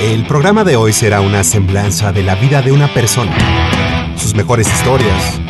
[0.00, 3.34] El programa de hoy será una semblanza de la vida de una persona,
[4.16, 5.40] sus mejores historias,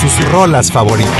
[0.00, 1.12] sus rolas favoritas.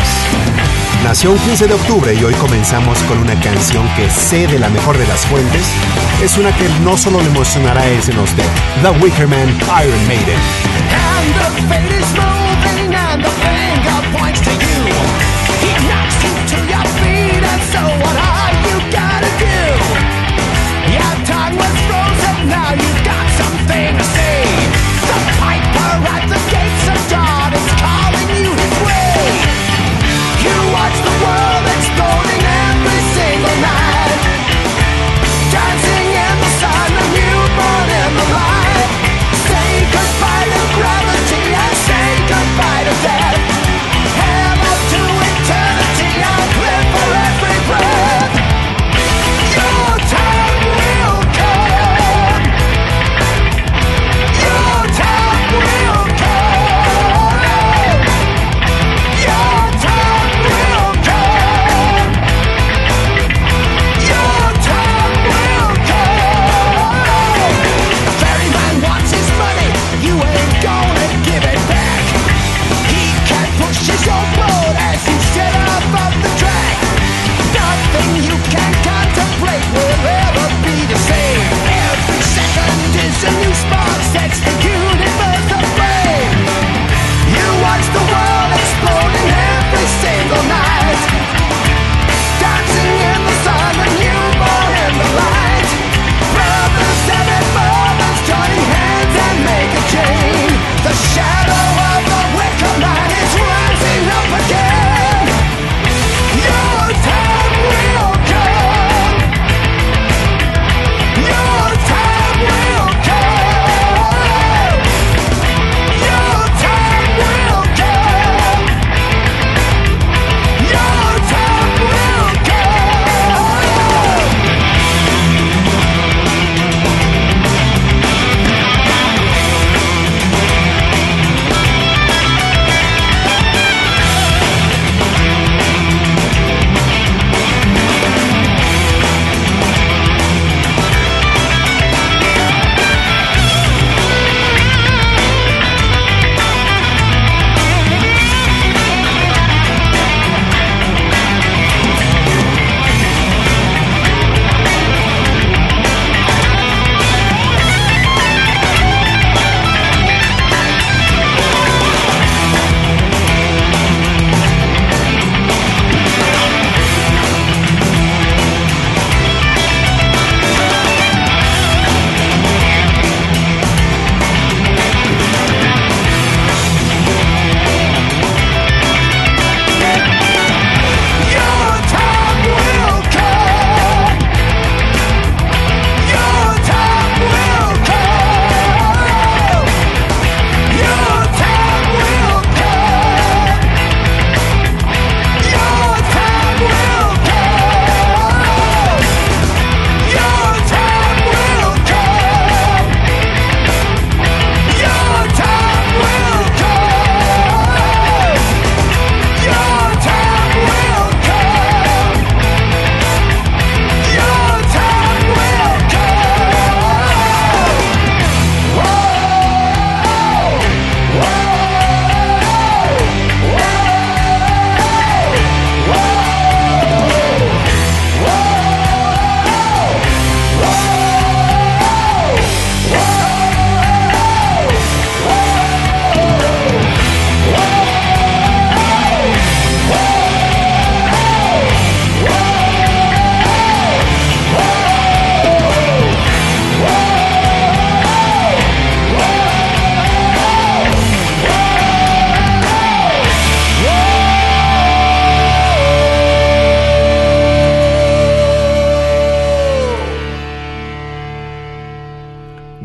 [1.04, 4.68] Nació un 15 de octubre y hoy comenzamos con una canción que sé de la
[4.70, 5.62] mejor de las fuentes.
[6.20, 8.44] Es una que no solo le emocionará a a usted.
[8.82, 10.40] The Wicker Man, Iron Maiden.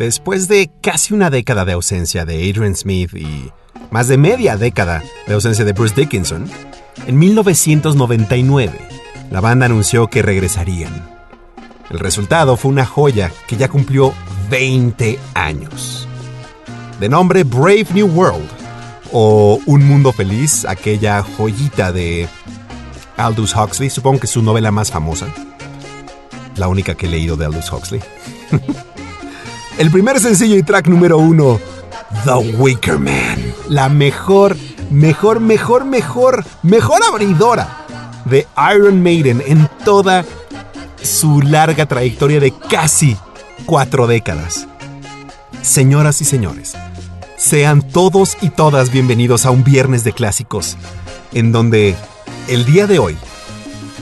[0.09, 3.51] Después de casi una década de ausencia de Adrian Smith y
[3.91, 6.49] más de media década de ausencia de Bruce Dickinson,
[7.05, 8.71] en 1999
[9.29, 11.07] la banda anunció que regresarían.
[11.91, 14.11] El resultado fue una joya que ya cumplió
[14.49, 16.07] 20 años.
[16.99, 18.49] De nombre Brave New World
[19.11, 22.27] o Un Mundo Feliz, aquella joyita de
[23.15, 25.27] Aldous Huxley, supongo que es su novela más famosa,
[26.55, 28.01] la única que he leído de Aldous Huxley.
[29.79, 31.57] El primer sencillo y track número uno,
[32.25, 33.41] The Wicker Man.
[33.69, 34.57] La mejor,
[34.91, 37.85] mejor, mejor, mejor, mejor abridora
[38.25, 38.45] de
[38.75, 40.25] Iron Maiden en toda
[41.01, 43.15] su larga trayectoria de casi
[43.65, 44.67] cuatro décadas.
[45.61, 46.73] Señoras y señores,
[47.37, 50.75] sean todos y todas bienvenidos a un viernes de clásicos,
[51.31, 51.95] en donde
[52.49, 53.17] el día de hoy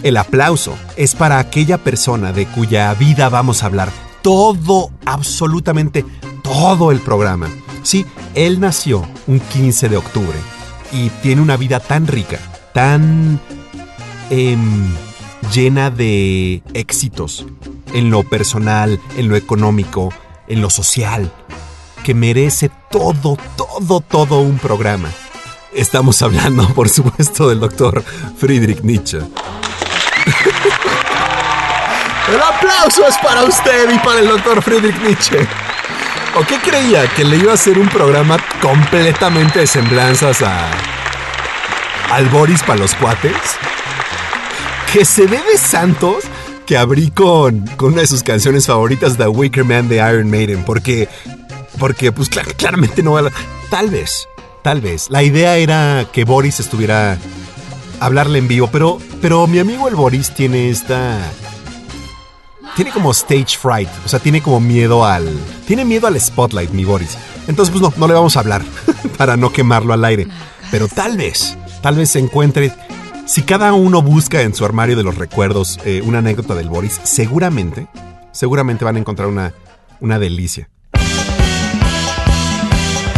[0.01, 6.03] el aplauso es para aquella persona de cuya vida vamos a hablar todo, absolutamente
[6.43, 7.47] todo el programa.
[7.81, 10.37] Sí, él nació un 15 de octubre
[10.91, 12.37] y tiene una vida tan rica,
[12.73, 13.39] tan
[14.29, 14.93] em,
[15.53, 17.45] llena de éxitos
[17.93, 20.09] en lo personal, en lo económico,
[20.49, 21.31] en lo social,
[22.03, 25.09] que merece todo, todo, todo un programa.
[25.73, 28.03] Estamos hablando, por supuesto, del doctor
[28.37, 29.19] Friedrich Nietzsche.
[32.27, 35.47] El aplauso es para usted y para el doctor Friedrich Nietzsche.
[36.35, 37.07] ¿O qué creía?
[37.07, 40.69] ¿Que le iba a hacer un programa completamente de semblanzas a.
[42.11, 43.31] al Boris para los cuates?
[44.91, 46.25] Que se ve de Santos
[46.65, 50.63] que abrí con, con una de sus canciones favoritas, The Wicker Man de Iron Maiden,
[50.65, 51.07] porque.
[51.79, 53.31] porque, pues claramente no va a.
[53.69, 54.27] Tal vez,
[54.63, 55.09] tal vez.
[55.09, 57.17] La idea era que Boris estuviera
[57.99, 61.19] hablarle en vivo, pero, pero mi amigo el Boris tiene esta...
[62.75, 65.27] Tiene como stage fright, o sea, tiene como miedo al...
[65.65, 67.17] Tiene miedo al spotlight, mi Boris.
[67.47, 68.63] Entonces, pues no, no le vamos a hablar
[69.17, 70.27] para no quemarlo al aire.
[70.69, 72.73] Pero tal vez, tal vez se encuentre...
[73.25, 77.01] Si cada uno busca en su armario de los recuerdos eh, una anécdota del Boris,
[77.03, 77.87] seguramente,
[78.31, 79.53] seguramente van a encontrar una,
[79.99, 80.69] una delicia.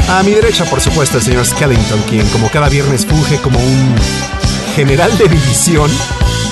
[0.10, 3.96] A mi derecha, por supuesto, el señor Skellington, quien como cada viernes funge como un
[4.76, 5.92] general de división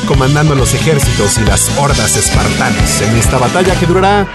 [0.07, 4.25] comandando los ejércitos y las hordas espartanas en esta batalla que durará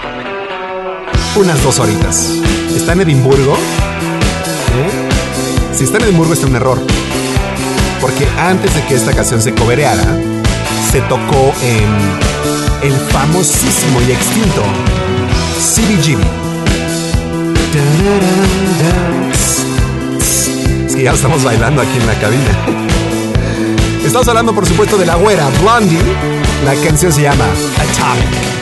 [1.35, 2.29] unas dos horitas.
[2.75, 3.53] ¿Está en Edimburgo?
[3.53, 4.91] ¿Eh?
[5.73, 6.79] Si está en Edimburgo está un error.
[7.99, 10.05] Porque antes de que esta canción se cobereara,
[10.91, 11.89] se tocó en
[12.83, 14.61] el famosísimo y extinto
[15.57, 16.21] CBGB.
[20.85, 22.92] Es que ya estamos bailando aquí en la cabina.
[24.05, 25.99] Estamos hablando, por supuesto, de la güera Blondie.
[26.65, 27.45] La canción se llama
[27.77, 28.52] Atomic.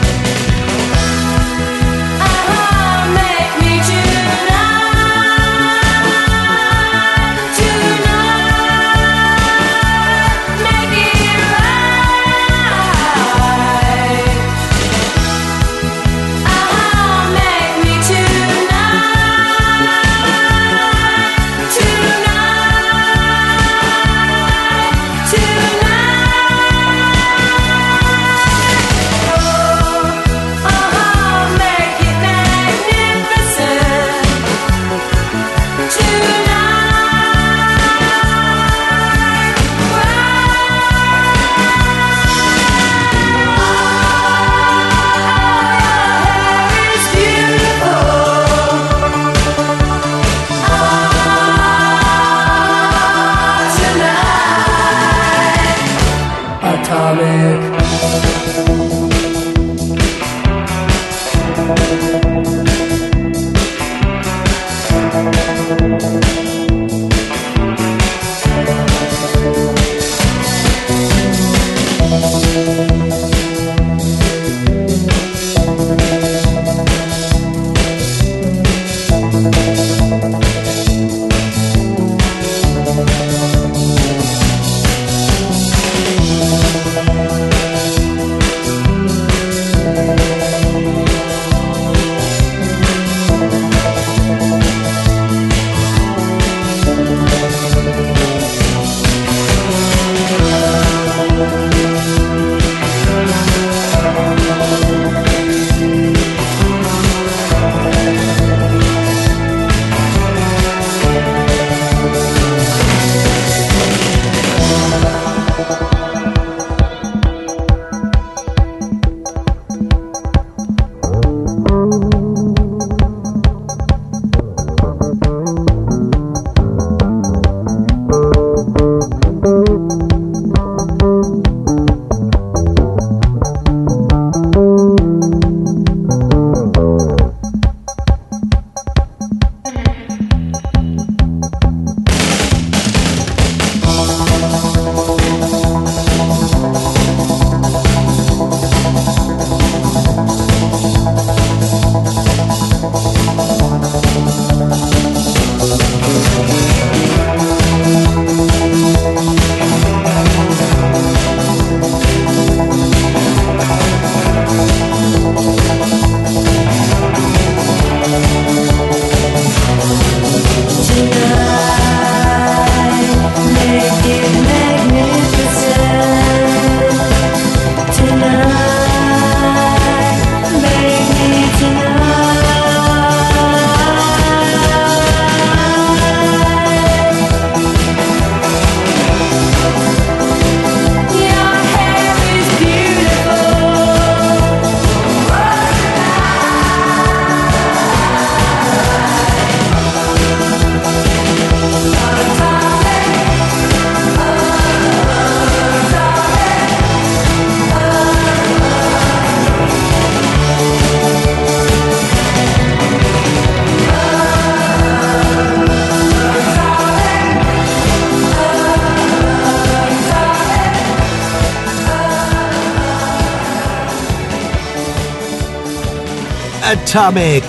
[226.94, 227.44] Atomic.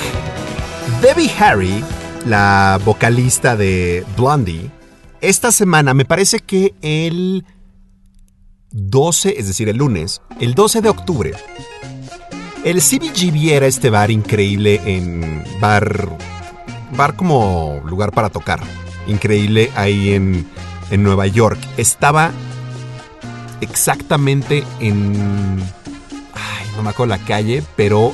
[1.02, 1.84] Debbie Harry,
[2.26, 4.72] la vocalista de Blondie,
[5.20, 7.44] esta semana me parece que el
[8.72, 11.34] 12, es decir, el lunes, el 12 de octubre,
[12.64, 16.08] el CBGB era este bar increíble en bar,
[16.96, 18.62] bar como lugar para tocar,
[19.08, 20.48] increíble ahí en,
[20.90, 21.60] en Nueva York.
[21.76, 22.32] Estaba
[23.60, 25.60] exactamente en,
[26.34, 28.14] ay, no me acuerdo la calle, pero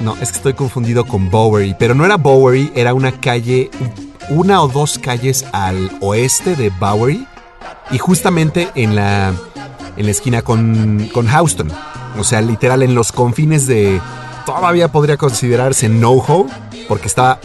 [0.00, 3.70] no, es que estoy confundido con Bowery, pero no era Bowery, era una calle,
[4.28, 7.26] una o dos calles al oeste de Bowery
[7.90, 9.32] y justamente en la,
[9.96, 11.70] en la esquina con, con Houston.
[12.18, 14.00] O sea, literal en los confines de...
[14.44, 16.46] Todavía podría considerarse NoHo,
[16.88, 17.40] porque estaba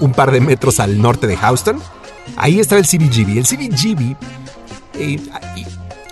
[0.00, 1.80] un par de metros al norte de Houston.
[2.36, 3.38] Ahí estaba el CBGB.
[3.38, 4.16] El CBGB...
[4.94, 5.20] eh,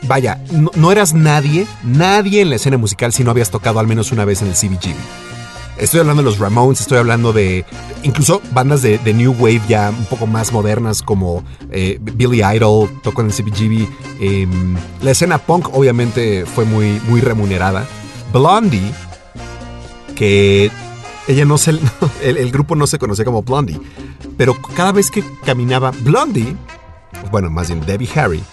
[0.07, 3.87] vaya, no, no eras nadie, nadie en la escena musical si no habías tocado al
[3.87, 5.34] menos una vez en el CBGB.
[5.77, 7.65] Estoy hablando de los Ramones, estoy hablando de
[8.05, 13.23] incluso bandas de, New Wave ya un poco más modernas como eh, Billy Idol, tocó
[13.23, 13.89] en el CBGB.
[14.21, 14.47] Eh,
[15.03, 17.87] la escena punk obviamente fue muy, remunerada.
[18.33, 18.93] Blondie,
[20.15, 20.71] que
[21.27, 21.71] ella no se,
[22.23, 23.81] el, el grupo no se conocía como Blondie,
[24.37, 26.57] pero cada vez que caminaba Blondie,
[27.33, 28.45] bueno, más bien Debbie Harry,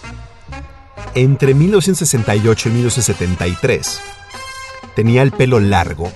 [1.14, 4.00] entre 1968 y 1973,
[4.96, 6.10] tenía el pelo largo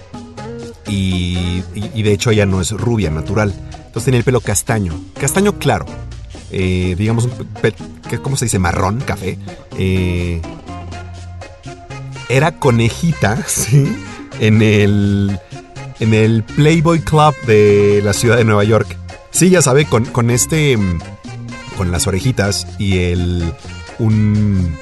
[0.89, 3.53] y, y- de hecho ella no es rubia natural.
[3.87, 5.87] Entonces tenía el pelo castaño, castaño claro,
[6.53, 7.29] eh, digamos,
[8.23, 8.59] ¿cómo se dice?
[8.59, 9.39] Marrón, café.
[9.79, 10.41] Eh,
[12.29, 13.97] era conejita, ¿sí?
[14.41, 15.39] En el,
[16.01, 18.97] en el Playboy Club de la ciudad de Nueva York.
[19.31, 20.79] Sí, ya sabe, con, con este,
[21.77, 23.53] con las orejitas y el,
[23.99, 24.77] un,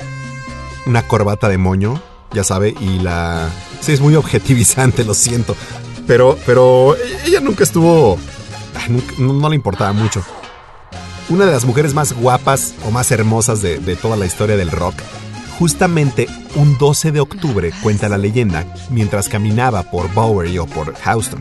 [0.86, 2.00] una corbata de moño,
[2.32, 3.48] ya sabe, y la...
[3.80, 5.56] Sí, es muy objetivizante, lo siento.
[6.06, 6.96] Pero, pero
[7.26, 8.18] ella nunca estuvo...
[8.88, 10.22] nunca- no, no le importaba mucho.
[11.30, 14.70] Una de las mujeres más guapas o más hermosas de, de toda la historia del
[14.70, 14.94] rock.
[15.58, 21.40] Justamente un 12 de octubre, cuenta la leyenda, mientras caminaba por Bowery o por Houston,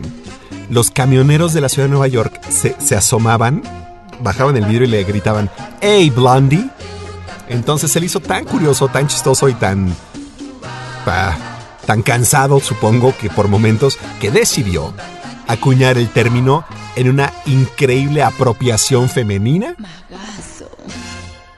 [0.70, 3.62] los camioneros de la ciudad de Nueva York se, se asomaban,
[4.22, 6.70] bajaban el vidrio y le gritaban, ¡Hey, Blondie!
[7.48, 9.94] Entonces se le hizo tan curioso, tan chistoso y tan.
[11.06, 11.34] ah,
[11.84, 14.94] tan cansado, supongo, que por momentos, que decidió
[15.46, 16.64] acuñar el término
[16.96, 19.76] en una increíble apropiación femenina.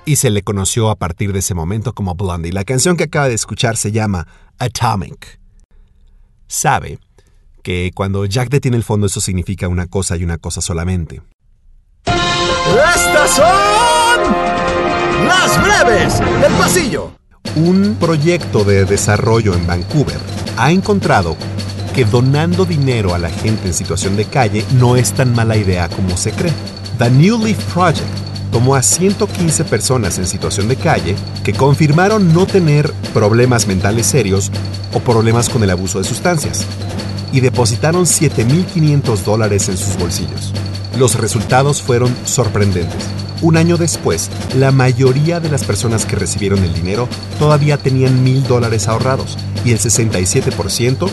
[0.04, 2.52] Y se le conoció a partir de ese momento como Blondie.
[2.52, 4.26] La canción que acaba de escuchar se llama
[4.59, 5.40] Atomic.
[6.47, 6.99] Sabe
[7.62, 11.23] que cuando Jack detiene el fondo eso significa una cosa y una cosa solamente.
[12.04, 13.66] Estas son
[15.26, 17.12] las breves del pasillo.
[17.55, 20.19] Un proyecto de desarrollo en Vancouver
[20.57, 21.37] ha encontrado
[21.95, 25.88] que donando dinero a la gente en situación de calle no es tan mala idea
[25.88, 26.53] como se cree.
[26.99, 28.07] The New Leaf Project
[28.53, 34.50] tomó a 115 personas en situación de calle que confirmaron no tener problemas mentales serios
[34.93, 36.67] o problemas con el abuso de sustancias
[37.33, 40.53] y depositaron 7.500 dólares en sus bolsillos.
[40.99, 43.25] Los resultados fueron sorprendentes.
[43.43, 48.43] Un año después, la mayoría de las personas que recibieron el dinero todavía tenían mil
[48.47, 51.09] dólares ahorrados y el 67%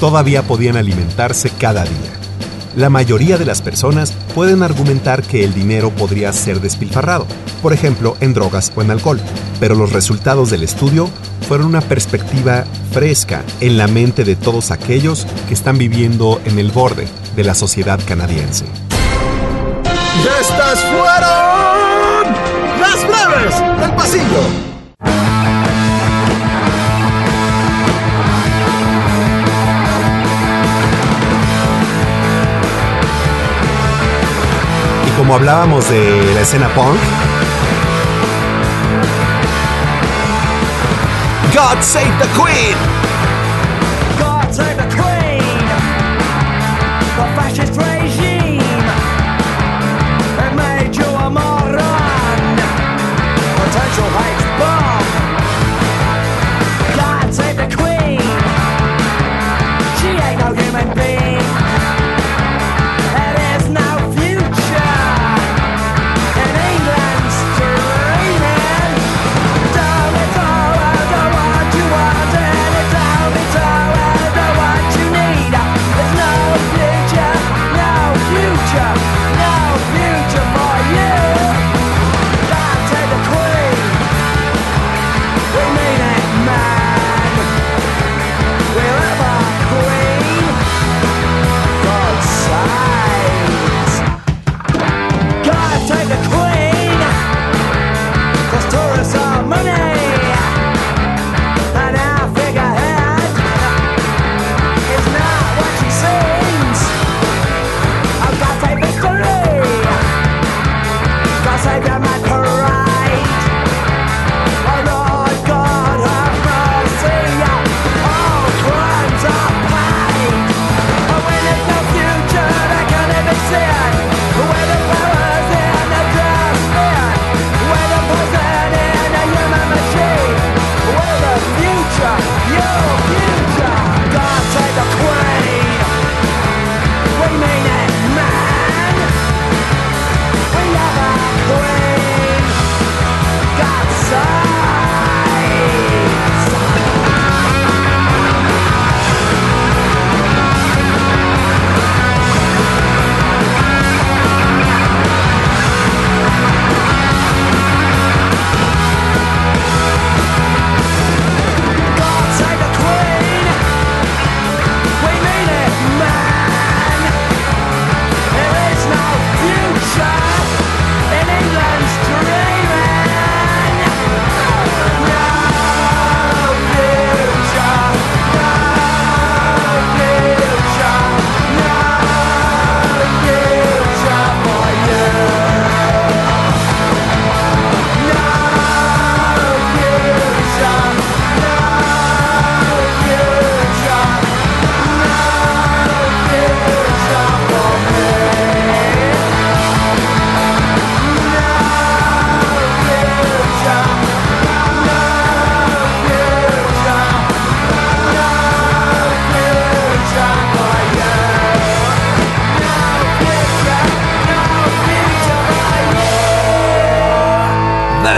[0.00, 2.20] todavía podían alimentarse cada día.
[2.76, 7.26] La mayoría de las personas pueden argumentar que el dinero podría ser despilfarrado,
[7.62, 9.20] por ejemplo, en drogas o en alcohol,
[9.58, 11.08] pero los resultados del estudio
[11.48, 16.70] fueron una perspectiva fresca en la mente de todos aquellos que están viviendo en el
[16.70, 18.66] borde de la sociedad canadiense.
[20.40, 21.49] Estas fueron
[23.58, 24.40] breves del pasillo.
[35.06, 36.98] Y como hablábamos de la escena punk,
[41.54, 42.99] God Save the Queen.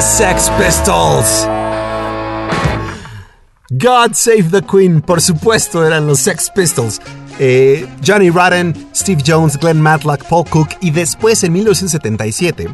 [0.01, 1.47] Sex Pistols.
[3.71, 7.01] God Save the Queen, por supuesto, eran los Sex Pistols.
[7.38, 12.68] Eh, Johnny Rotten, Steve Jones, Glenn Matlock, Paul Cook y después en 1977,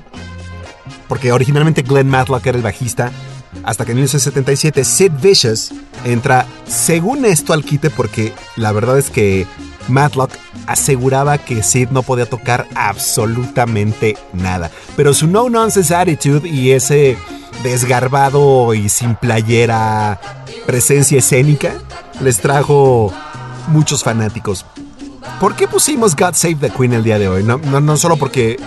[1.09, 3.11] porque originalmente Glenn Matlock era el bajista,
[3.62, 5.73] hasta que en 1977 Sid Vicious
[6.05, 9.47] entra, según esto, al quite porque la verdad es que
[9.88, 10.31] Matlock
[10.66, 14.70] aseguraba que Sid no podía tocar absolutamente nada.
[14.96, 17.16] Pero su no-nonsense attitude y ese
[17.62, 20.20] desgarbado y sin playera
[20.66, 21.74] presencia escénica
[22.20, 23.12] les trajo
[23.68, 24.64] muchos fanáticos.
[25.40, 27.42] ¿Por qué pusimos God Save the Queen el día de hoy?
[27.42, 28.59] No, no, no solo porque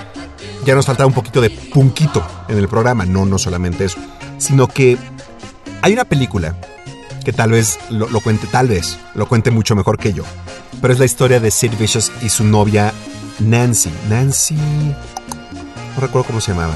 [0.66, 4.00] ya nos faltaba un poquito de punquito en el programa, no, no solamente eso,
[4.38, 4.98] sino que
[5.82, 6.56] hay una película
[7.24, 10.24] que tal vez lo, cuente, tal vez lo cuente mucho mejor que yo,
[10.82, 12.94] pero es la historia de Sid Vicious y su novia
[13.40, 13.92] Nancy.
[14.10, 14.56] Nancy...
[14.56, 16.74] No recuerdo cómo se llamaba.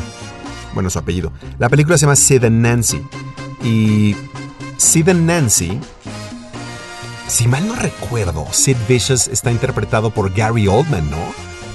[0.73, 1.31] Bueno, su apellido.
[1.57, 3.01] La película se llama Sid and Nancy.
[3.63, 4.15] Y
[4.77, 5.79] Sid and Nancy...
[7.27, 11.17] Si mal no recuerdo, Sid Vicious está interpretado por Gary Oldman, ¿no?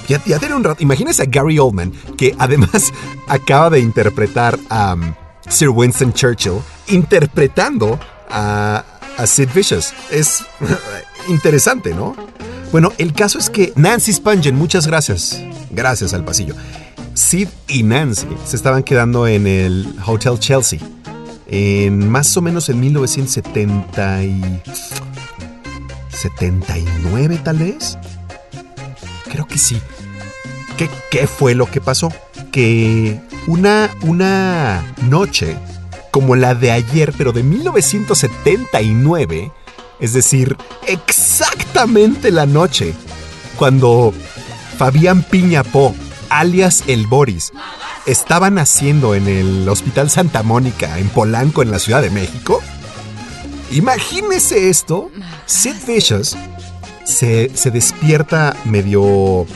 [0.07, 0.81] Ya, ya tiene un rato.
[0.81, 2.93] Imagínense a Gary Oldman, que además
[3.27, 5.13] acaba de interpretar a um,
[5.49, 7.99] Sir Winston Churchill, interpretando
[8.31, 8.85] a,
[9.17, 9.93] a Sid Vicious.
[10.11, 10.45] Es
[11.29, 12.15] interesante, ¿no?
[12.73, 15.43] Bueno, el caso es que Nancy Spungen, muchas gracias.
[15.71, 16.55] Gracias al pasillo.
[17.15, 20.79] Sid y Nancy se estaban quedando en el Hotel Chelsea.
[21.49, 24.63] En más o menos en 1970 y...
[26.11, 27.99] 79 tal vez.
[29.31, 29.81] Creo que sí.
[30.77, 32.13] ¿Qué, qué fue lo que pasó?
[32.53, 35.57] Que una, una noche
[36.11, 39.51] como la de ayer, pero de 1979,
[40.01, 42.95] es decir, exactamente la noche,
[43.57, 44.13] cuando
[44.79, 45.95] Fabián Piñapó,
[46.29, 47.53] alias El Boris,
[48.07, 52.61] estaba naciendo en el Hospital Santa Mónica, en Polanco, en la Ciudad de México.
[53.71, 55.11] Imagínese esto,
[55.47, 56.37] Sid Vicious
[57.05, 59.47] se, se despierta medio...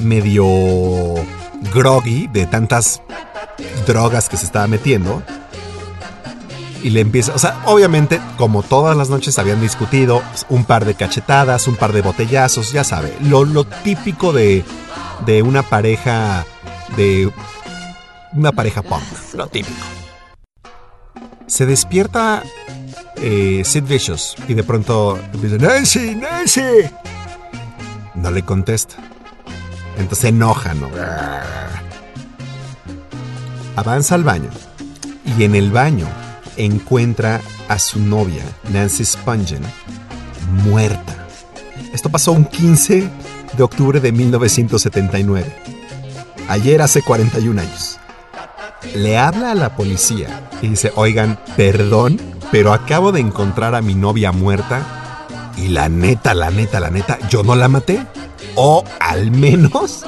[0.00, 0.46] medio
[1.74, 3.02] groggy de tantas
[3.86, 5.22] drogas que se estaba metiendo
[6.82, 10.94] y le empieza, o sea, obviamente, como todas las noches habían discutido, un par de
[10.94, 14.64] cachetadas, un par de botellazos, ya sabe, lo, lo típico de,
[15.26, 16.44] de una pareja,
[16.96, 17.30] de
[18.32, 19.02] una pareja punk,
[19.34, 19.86] lo típico.
[21.46, 22.42] Se despierta
[23.16, 26.62] eh, Sid Vicious y de pronto dice, Nancy, Nancy.
[28.14, 28.96] No le contesta.
[29.96, 30.88] Entonces se enoja, ¿no?
[33.76, 34.50] Avanza al baño
[35.38, 36.06] y en el baño
[36.64, 38.42] encuentra a su novia,
[38.72, 39.62] Nancy Spungen,
[40.64, 41.26] muerta.
[41.92, 43.08] Esto pasó un 15
[43.56, 45.54] de octubre de 1979.
[46.48, 47.98] Ayer hace 41 años.
[48.94, 52.20] Le habla a la policía y dice, oigan, perdón,
[52.50, 57.18] pero acabo de encontrar a mi novia muerta y la neta, la neta, la neta,
[57.28, 58.04] yo no la maté.
[58.56, 60.04] O al menos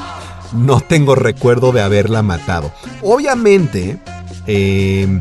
[0.53, 2.73] no tengo recuerdo de haberla matado.
[3.03, 3.99] Obviamente,
[4.47, 5.21] eh,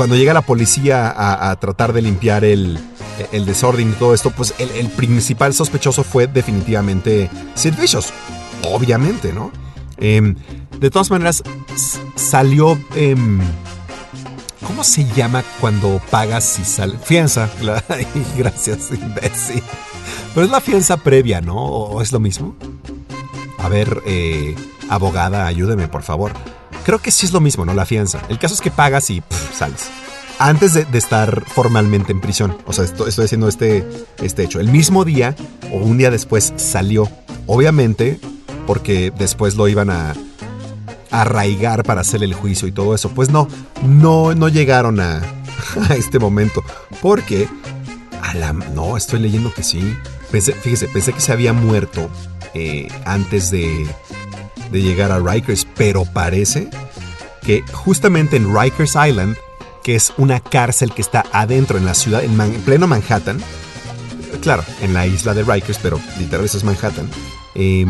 [0.00, 2.78] cuando llega la policía a, tratar de limpiar el,
[3.32, 8.10] el, desorden y todo esto, pues el, principal sospechoso fue definitivamente Sid Vicious.
[8.64, 9.52] Obviamente, ¿no?
[9.98, 10.34] Eh,
[10.78, 11.42] de todas maneras,
[12.14, 12.78] salió...
[12.94, 13.14] Eh,
[14.66, 16.96] ¿Cómo se llama cuando pagas y sale?
[16.96, 17.50] Fianza.
[18.38, 19.62] Gracias, imbécil.
[20.32, 21.56] Pero es la fianza previa, ¿no?
[21.56, 22.56] ¿O es lo mismo?
[23.58, 24.56] A ver, eh,
[24.88, 26.32] abogada, ayúdeme, por favor.
[26.84, 27.74] Creo que sí es lo mismo, ¿no?
[27.74, 28.22] La fianza.
[28.28, 29.22] El caso es que pagas y
[29.54, 29.88] sales.
[30.38, 32.56] Antes de, estar formalmente en prisión.
[32.66, 33.86] O sea, estoy, estoy haciendo este,
[34.22, 34.60] este hecho.
[34.60, 35.36] El mismo día
[35.70, 37.08] o un día después salió.
[37.46, 38.18] Obviamente,
[38.66, 40.14] porque después lo iban a,
[41.10, 43.10] arraigar para hacer el juicio y todo eso.
[43.10, 43.48] Pues no,
[43.84, 45.20] no, no llegaron a,
[45.90, 46.62] este momento.
[47.02, 47.48] Porque
[48.74, 49.96] no, estoy leyendo que sí.
[50.30, 52.08] Fíjese, pensé que se había muerto
[52.54, 53.86] eh, antes de,
[54.70, 56.68] de llegar a Rikers, pero parece
[57.40, 59.34] que justamente en Rikers Island,
[59.82, 63.40] que es una cárcel que está adentro en la ciudad, en, Man, en pleno Manhattan,
[64.42, 67.08] claro, en la isla de Rikers, pero literal eso es Manhattan,
[67.54, 67.86] eh,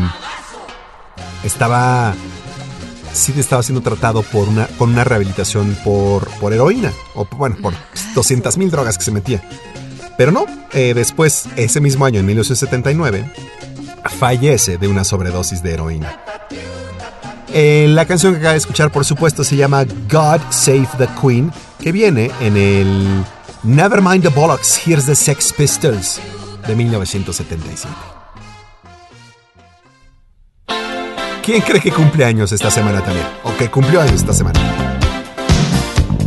[1.43, 2.15] estaba
[3.11, 7.73] estaba siendo tratado por una, con una rehabilitación por, por heroína, o bueno, por
[8.15, 9.43] 200 mil drogas que se metía.
[10.17, 13.29] Pero no, eh, después, ese mismo año, en 1979,
[14.17, 16.23] fallece de una sobredosis de heroína.
[17.53, 21.51] Eh, la canción que acaba de escuchar, por supuesto, se llama God Save the Queen,
[21.79, 23.23] que viene en el
[23.63, 26.19] Nevermind the Bollocks, Here's the Sex Pistols
[26.65, 27.93] de 1977.
[31.43, 33.25] ¿Quién cree que cumple años esta semana también?
[33.43, 34.59] ¿O que cumplió años esta semana?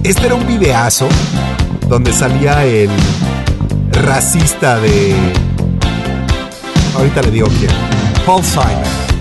[0.03, 1.09] Este era un videazo
[1.89, 2.91] donde salía el
[3.93, 5.15] racista de...
[6.97, 7.71] Ahorita le digo quién.
[8.27, 9.04] Paul Simon.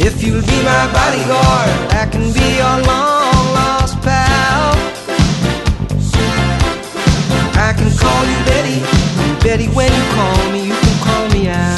[0.00, 4.74] If you'll be my bodyguard, I can be your long lost pal.
[7.58, 8.78] I can call you Betty,
[9.42, 11.77] Betty, when you call me, you can call me out.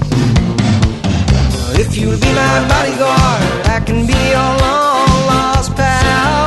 [1.83, 6.45] If you'll be my bodyguard, I can be your long lost pal.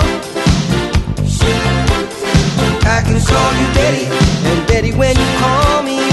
[2.87, 4.07] I can call you Betty,
[4.49, 6.04] and Betty, when you call me,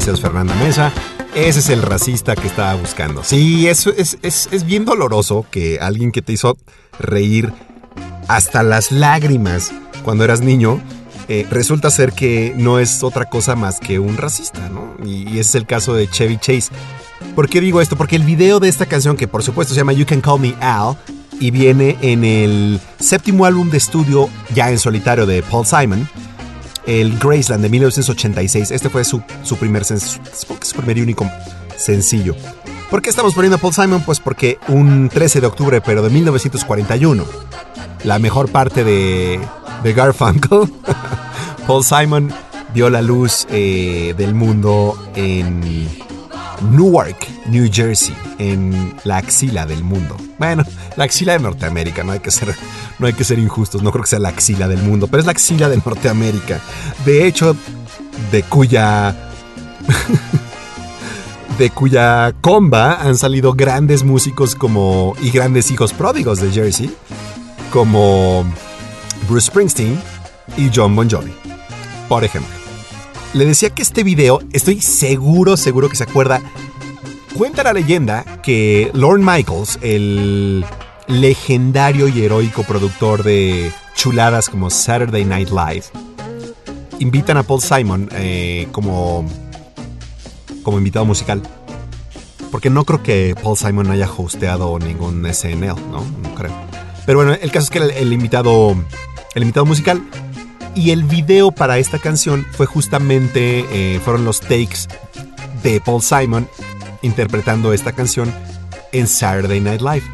[0.00, 0.90] gracias, Fernanda Mesa.
[1.34, 3.22] Ese es el racista que estaba buscando.
[3.22, 6.56] Sí, eso es, es, es bien doloroso que alguien que te hizo
[6.98, 7.52] reír
[8.26, 10.80] hasta las lágrimas cuando eras niño,
[11.28, 14.96] eh, resulta ser que no es otra cosa más que un racista, ¿no?
[15.04, 16.70] Y, y ese es el caso de Chevy Chase.
[17.34, 17.96] ¿Por qué digo esto?
[17.96, 20.54] Porque el video de esta canción, que por supuesto se llama You Can Call Me
[20.62, 20.96] Al,
[21.38, 26.08] y viene en el séptimo álbum de estudio ya en solitario de Paul Simon,
[26.86, 28.70] el Graceland de 1986.
[28.70, 31.30] Este fue su, su primer su primer y único
[31.76, 32.34] sencillo.
[32.90, 34.02] ¿Por qué estamos poniendo a Paul Simon?
[34.04, 37.24] Pues porque un 13 de octubre, pero de 1941,
[38.04, 39.40] la mejor parte de,
[39.84, 40.72] de Garfunkel,
[41.66, 42.32] Paul Simon
[42.74, 45.88] dio la luz eh, del mundo en
[46.72, 50.16] Newark, New Jersey, en la axila del mundo.
[50.38, 50.64] Bueno,
[50.96, 52.54] la axila de Norteamérica, no hay que ser,
[53.00, 55.26] no hay que ser injustos, no creo que sea la axila del mundo, pero es
[55.26, 56.60] la axila de Norteamérica.
[57.04, 57.56] De hecho,
[58.30, 59.16] de cuya
[61.58, 66.94] de cuya comba han salido grandes músicos como y grandes hijos pródigos de Jersey,
[67.72, 68.44] como
[69.28, 70.00] Bruce Springsteen
[70.56, 71.32] y John Bon Jovi,
[72.08, 72.54] por ejemplo.
[73.32, 76.40] Le decía que este video, estoy seguro, seguro que se acuerda.
[77.34, 80.64] Cuenta la leyenda que Lorne Michaels, el
[81.10, 85.84] legendario y heroico productor de chuladas como Saturday Night Live,
[86.98, 89.28] invitan a Paul Simon eh, como,
[90.62, 91.42] como invitado musical.
[92.50, 96.04] Porque no creo que Paul Simon haya hosteado ningún SNL, ¿no?
[96.22, 96.52] No creo.
[97.06, 98.74] Pero bueno, el caso es que el, el invitado,
[99.34, 100.02] el invitado musical
[100.74, 104.86] y el video para esta canción fue justamente, eh, fueron los takes
[105.62, 106.48] de Paul Simon
[107.02, 108.32] interpretando esta canción
[108.92, 110.04] en Saturday Night Live.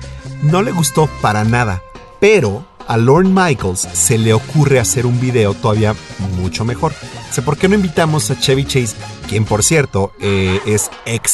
[0.42, 1.82] No le gustó para nada,
[2.20, 5.94] pero a Lorne Michaels se le ocurre hacer un video todavía
[6.40, 6.92] mucho mejor.
[7.32, 8.94] sé ¿por qué no invitamos a Chevy Chase,
[9.28, 11.32] quien por cierto eh, es ex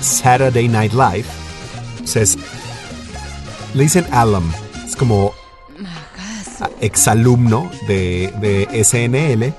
[0.00, 1.24] Saturday Night Live?
[2.02, 2.36] O sea, es-
[3.72, 4.44] le dicen alum,
[4.86, 5.32] es como
[6.80, 9.52] exalumno de, de SNL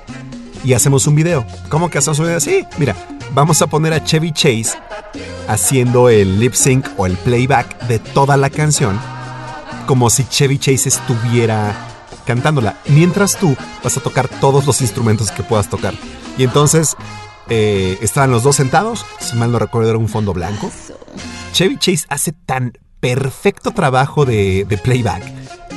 [0.64, 1.44] y hacemos un video.
[1.68, 2.40] ¿Cómo que hacemos un video?
[2.40, 2.96] Sí, mira,
[3.32, 4.78] vamos a poner a Chevy Chase
[5.48, 8.98] haciendo el lip sync o el playback de toda la canción
[9.86, 11.74] como si Chevy Chase estuviera
[12.26, 15.94] cantándola, mientras tú vas a tocar todos los instrumentos que puedas tocar.
[16.36, 16.96] Y entonces
[17.48, 20.70] eh, estaban los dos sentados, si mal no recuerdo era un fondo blanco.
[21.52, 25.22] Chevy Chase hace tan perfecto trabajo de, de playback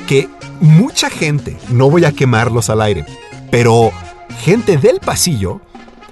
[0.08, 0.28] que
[0.60, 3.06] mucha gente, no voy a quemarlos al aire,
[3.52, 3.92] pero
[4.42, 5.62] gente del pasillo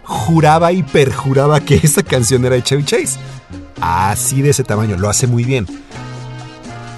[0.07, 3.19] juraba y perjuraba que esa canción era de Chevy Chase.
[3.81, 5.67] Así de ese tamaño, lo hace muy bien.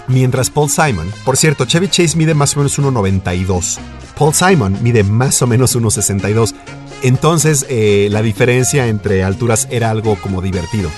[0.07, 3.77] Mientras Paul Simon, por cierto, Chevy Chase mide más o menos 1,92.
[4.17, 6.53] Paul Simon mide más o menos 1,62.
[7.01, 10.89] Entonces eh, la diferencia entre alturas era algo como divertido.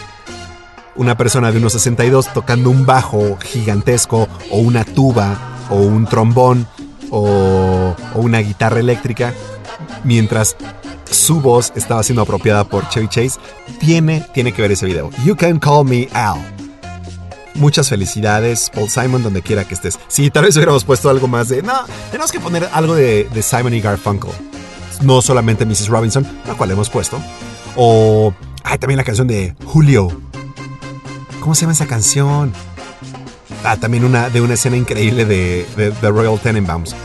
[0.95, 5.38] Una persona de 1,62 tocando un bajo gigantesco o una tuba
[5.69, 6.67] o un trombón
[7.10, 9.34] o, o una guitarra eléctrica,
[10.04, 10.58] mientras
[11.12, 13.39] su voz estaba siendo apropiada por Chevy Chase,
[13.80, 15.10] tiene, tiene que ver ese video.
[15.24, 16.39] You can call me Al.
[17.56, 20.00] Muchas felicidades, Paul Simon, donde quiera que estés.
[20.08, 21.62] Si tal vez hubiéramos puesto algo más de.
[21.62, 21.74] No,
[22.10, 24.32] tenemos que poner algo de, de Simon y Garfunkel.
[25.02, 25.89] No solamente Mrs.
[25.89, 27.21] Robinson, la cual hemos puesto.
[27.76, 28.34] O.
[28.63, 30.21] Ay, también la canción de Julio.
[31.41, 32.54] ¿Cómo se llama esa canción?
[33.63, 36.95] Ah, también una de una escena increíble de, de Royal Tenenbaums.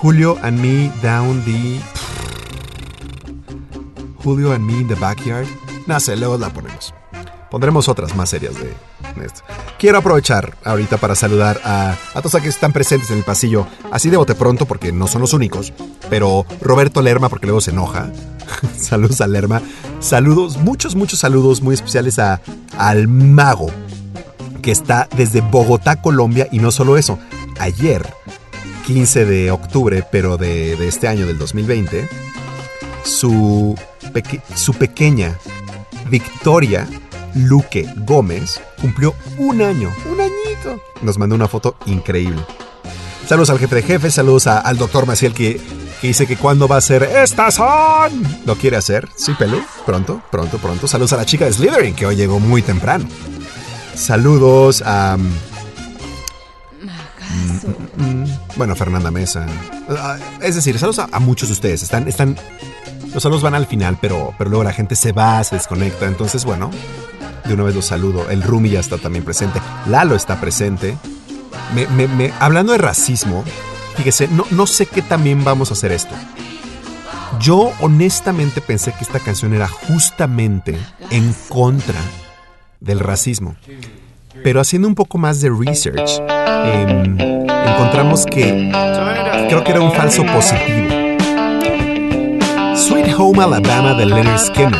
[0.00, 1.80] Julio and me down the.
[4.28, 5.46] Julio and me in the backyard.
[5.86, 6.92] No sé, luego la ponemos.
[7.50, 8.74] Pondremos otras más serias de
[9.24, 9.40] esto.
[9.78, 13.66] Quiero aprovechar ahorita para saludar a, a todos aquellos que están presentes en el pasillo,
[13.90, 15.72] así de bote pronto porque no son los únicos,
[16.10, 18.10] pero Roberto Lerma porque luego se enoja.
[18.78, 19.62] saludos a Lerma.
[20.00, 22.42] Saludos, muchos, muchos saludos muy especiales a,
[22.76, 23.70] al mago
[24.60, 27.18] que está desde Bogotá, Colombia y no solo eso.
[27.58, 28.06] Ayer,
[28.86, 32.06] 15 de octubre, pero de, de este año, del 2020,
[33.04, 33.74] su,
[34.12, 35.36] peque- su pequeña
[36.10, 36.86] Victoria
[37.34, 40.82] Luque Gómez cumplió un año, un añito.
[41.02, 42.40] Nos mandó una foto increíble.
[43.28, 45.60] Saludos al jefe de jefes, saludos a- al doctor Maciel que,
[46.00, 48.26] que dice que cuando va a ser ¡Estas son!
[48.46, 49.06] ¿Lo quiere hacer?
[49.16, 49.60] Sí, Pelu.
[49.84, 50.88] Pronto, pronto, pronto.
[50.88, 53.06] Saludos a la chica de Slytherin que hoy llegó muy temprano.
[53.94, 55.18] Saludos a...
[56.78, 59.46] Mm, mm, mm, bueno, Fernanda Mesa.
[59.90, 61.82] Ah, Es decir, saludos a, a muchos de ustedes.
[61.82, 62.36] Están, están,
[63.14, 66.06] los saludos van al final, pero, pero luego la gente se va, se desconecta.
[66.06, 66.70] Entonces, bueno,
[67.46, 68.28] de una vez los saludo.
[68.30, 69.60] El Rumi ya está también presente.
[69.86, 70.96] Lalo está presente.
[71.74, 73.44] Me- me- me- hablando de racismo,
[73.96, 76.14] fíjese, no, no sé qué también vamos a hacer esto.
[77.40, 80.76] Yo honestamente pensé que esta canción era justamente
[81.10, 81.98] en contra
[82.80, 83.56] del racismo.
[84.42, 86.20] Pero haciendo un poco más de research,
[86.64, 88.70] em, encontramos que
[89.48, 90.88] creo que era un falso positivo.
[92.78, 94.78] Sweet Home Alabama de Leonard Skinner,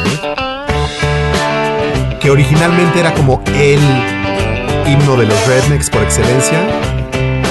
[2.21, 3.81] que originalmente era como el
[4.87, 6.59] himno de los rednecks por excelencia,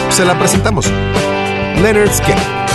[0.09, 0.89] se la presentamos.
[1.81, 2.66] Leonard Skinner.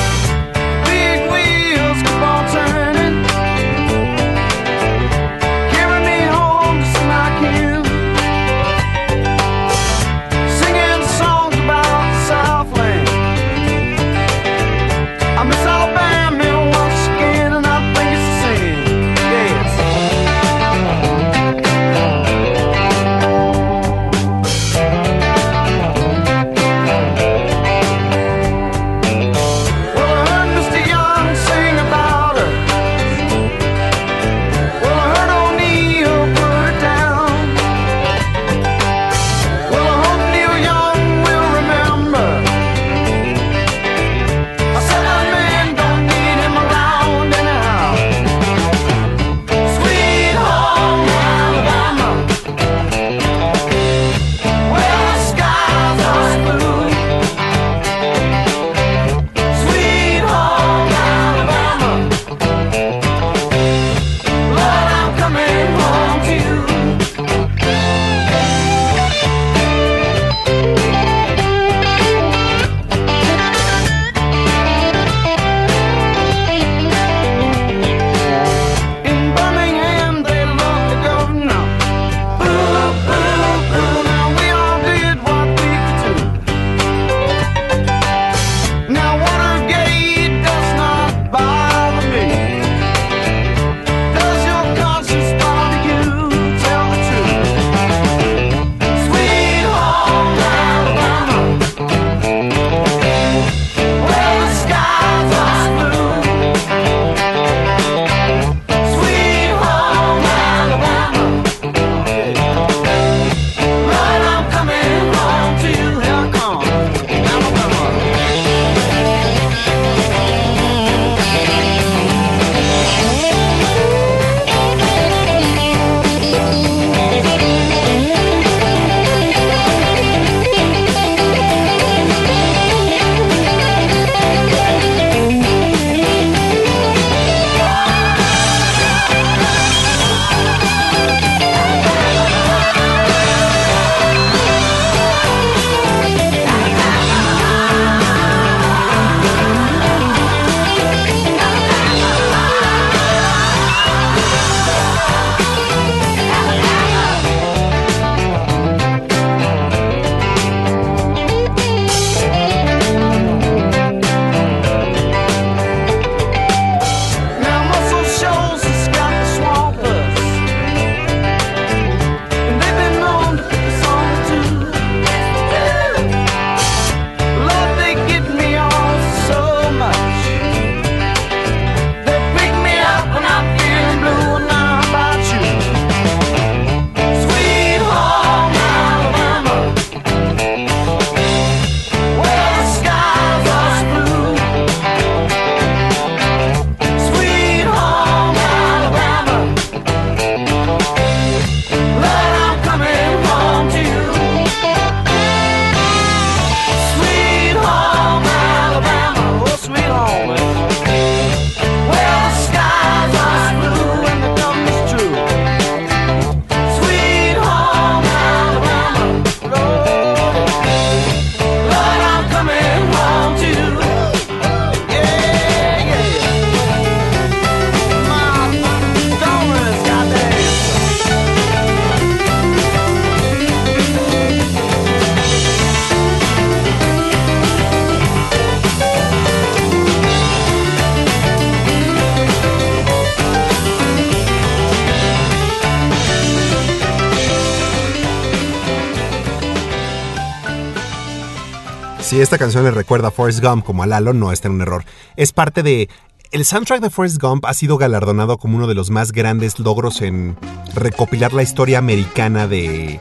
[252.13, 254.61] Si esta canción le recuerda a Forrest Gump como a Lalo, no está en un
[254.61, 254.85] error.
[255.17, 255.89] Es parte de...
[256.31, 260.03] El soundtrack de Forrest Gump ha sido galardonado como uno de los más grandes logros
[260.03, 260.37] en
[260.75, 263.01] recopilar la historia americana de...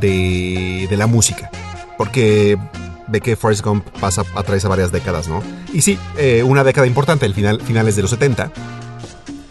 [0.00, 1.48] de, de la música.
[1.96, 2.58] Porque
[3.06, 5.40] ve que Forrest Gump pasa a través de varias décadas, ¿no?
[5.72, 8.50] Y sí, eh, una década importante, el final, finales de los 70,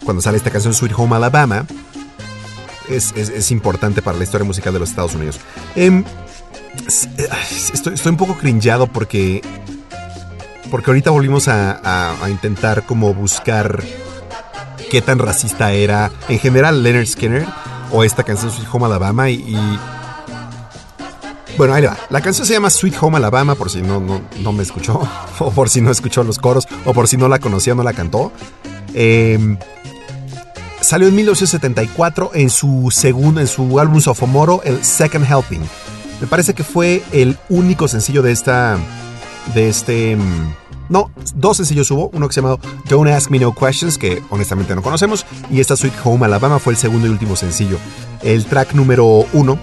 [0.04, 1.64] cuando sale esta canción Sweet Home Alabama,
[2.90, 5.40] es, es- importante para la historia musical de los Estados Unidos.
[5.74, 6.04] Em,
[6.86, 9.42] estoy, estoy un poco cringeado porque.
[10.70, 13.84] Porque ahorita volvimos a, intentar como buscar
[14.90, 17.46] qué tan racista era en general Leonard Skinner
[17.92, 19.56] o esta canción Sweet Home Alabama y,
[21.56, 21.96] bueno, ahí va.
[22.10, 25.00] La canción se llama Sweet Home Alabama, por si no, no, no me escuchó,
[25.38, 27.92] o por si no escuchó los coros, o por si no la conocía, no la
[27.92, 28.32] cantó.
[28.92, 29.56] Em,
[30.80, 35.62] salió en 1974 en su segundo, en su álbum Sophomoro, el Second Helping.
[36.20, 38.78] Me parece que fue el único sencillo de esta,
[39.54, 40.54] de este, mm,
[40.88, 42.58] no, dos sencillos hubo, uno que se llamado
[42.88, 46.72] Don't Ask Me No Questions, que honestamente no conocemos, y esta Sweet Home Alabama fue
[46.72, 47.78] el segundo y último sencillo.
[48.22, 49.58] El track número uno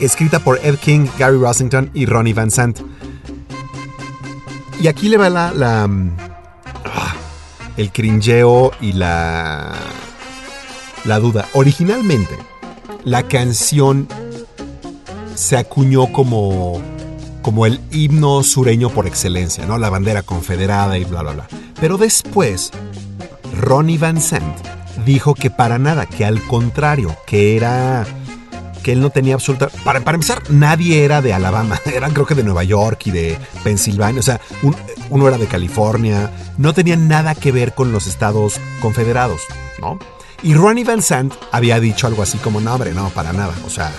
[0.00, 2.80] escrita por Ed King, Gary Rossington y Ronnie Van Sant.
[4.80, 6.16] Y aquí le va la, la, mm,
[6.84, 7.14] ah,
[7.76, 9.74] el cringeo y la
[11.04, 11.48] la duda.
[11.54, 12.36] Originalmente,
[13.04, 14.06] la canción
[15.38, 16.80] se acuñó como
[17.42, 19.78] como el himno sureño por excelencia, ¿no?
[19.78, 21.48] La bandera confederada y bla bla bla.
[21.80, 22.70] Pero después
[23.56, 24.56] Ronnie Van Sant
[25.06, 28.04] dijo que para nada, que al contrario, que era
[28.82, 29.68] que él no tenía absoluta...
[29.84, 33.38] Para, para empezar, nadie era de Alabama, eran creo que de Nueva York y de
[33.64, 34.76] Pensilvania, o sea, un-
[35.10, 39.40] uno era de California, no tenían nada que ver con los estados confederados,
[39.80, 39.98] ¿no?
[40.42, 43.70] Y Ronnie Van Sant había dicho algo así como, no, hombre, no, para nada, o
[43.70, 43.92] sea,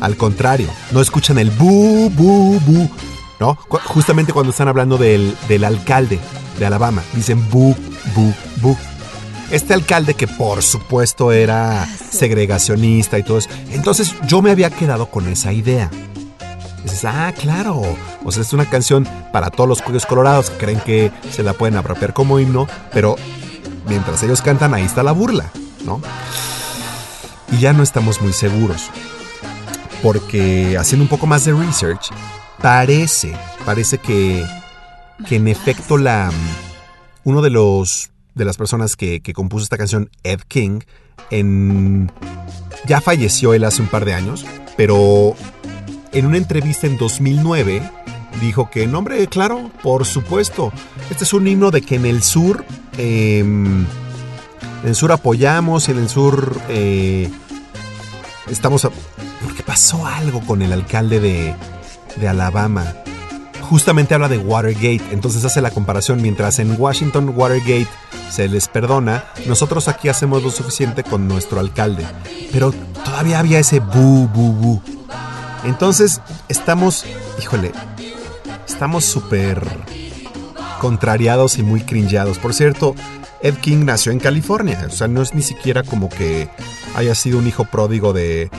[0.00, 2.90] al contrario, no escuchan el bu, bu, bu,
[3.40, 3.54] ¿no?
[3.54, 6.18] Justamente cuando están hablando del, del alcalde
[6.58, 7.74] de Alabama, dicen bu,
[8.14, 8.76] bu, bu.
[9.50, 13.50] Este alcalde que por supuesto era segregacionista y todo eso.
[13.70, 15.90] Entonces yo me había quedado con esa idea.
[16.82, 17.82] Dices, ah, claro.
[18.24, 21.54] O sea, es una canción para todos los cuellos colorados que creen que se la
[21.54, 23.16] pueden apropiar como himno, pero
[23.88, 25.50] mientras ellos cantan ahí está la burla,
[25.84, 26.00] ¿no?
[27.52, 28.90] Y ya no estamos muy seguros.
[30.04, 32.10] Porque haciendo un poco más de research,
[32.60, 33.34] parece,
[33.64, 34.44] parece que,
[35.26, 36.30] que en efecto la,
[37.24, 40.80] uno de los de las personas que, compuso esta canción, Ed King,
[41.30, 42.10] en,
[42.86, 44.44] ya falleció él hace un par de años,
[44.76, 45.34] pero
[46.12, 47.82] en una entrevista en 2009
[48.40, 50.72] dijo que, no hombre, claro, por supuesto,
[51.10, 52.64] este es un himno de que en el sur,
[52.98, 53.86] eh, en
[54.84, 57.30] el sur apoyamos, en el sur eh,
[58.48, 58.86] estamos...
[59.44, 61.54] Porque pasó algo con el alcalde de,
[62.16, 62.84] de Alabama
[63.64, 67.88] justamente habla de Watergate, entonces hace la comparación, mientras en Washington Watergate
[68.30, 72.04] se les perdona, nosotros aquí hacemos lo suficiente con nuestro alcalde,
[72.52, 72.72] pero
[73.04, 74.82] todavía había ese bu, bu, bu.
[75.64, 77.04] Entonces estamos,
[77.40, 77.72] híjole,
[78.66, 79.66] estamos súper
[80.78, 82.38] contrariados y muy cringeados.
[82.38, 82.94] Por cierto,
[83.42, 86.48] Ed King nació en California, o sea, no es ni siquiera como que
[86.94, 88.50] haya sido un hijo pródigo de,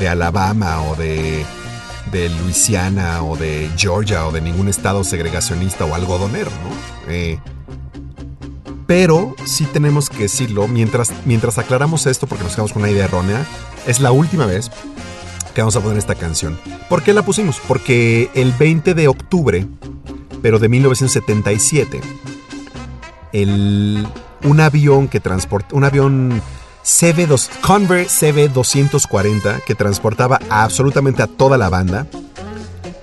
[0.00, 1.44] de Alabama o de
[2.10, 7.12] de Luisiana o de Georgia o de ningún estado segregacionista o algodonero, ¿no?
[7.12, 7.38] Eh,
[8.86, 13.04] pero sí tenemos que decirlo, mientras, mientras aclaramos esto, porque nos quedamos con una idea
[13.04, 13.46] errónea,
[13.86, 14.70] es la última vez
[15.54, 16.58] que vamos a poner esta canción.
[16.88, 17.60] ¿Por qué la pusimos?
[17.68, 19.66] Porque el 20 de octubre,
[20.42, 22.00] pero de 1977,
[23.32, 24.08] el,
[24.42, 26.42] un avión que transporta, un avión
[26.84, 32.06] CB2, Convair CB240 que transportaba absolutamente a toda la banda,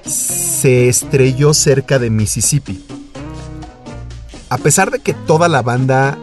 [0.06, 2.84] se estrelló cerca de Mississippi.
[4.50, 6.18] A pesar de que toda la banda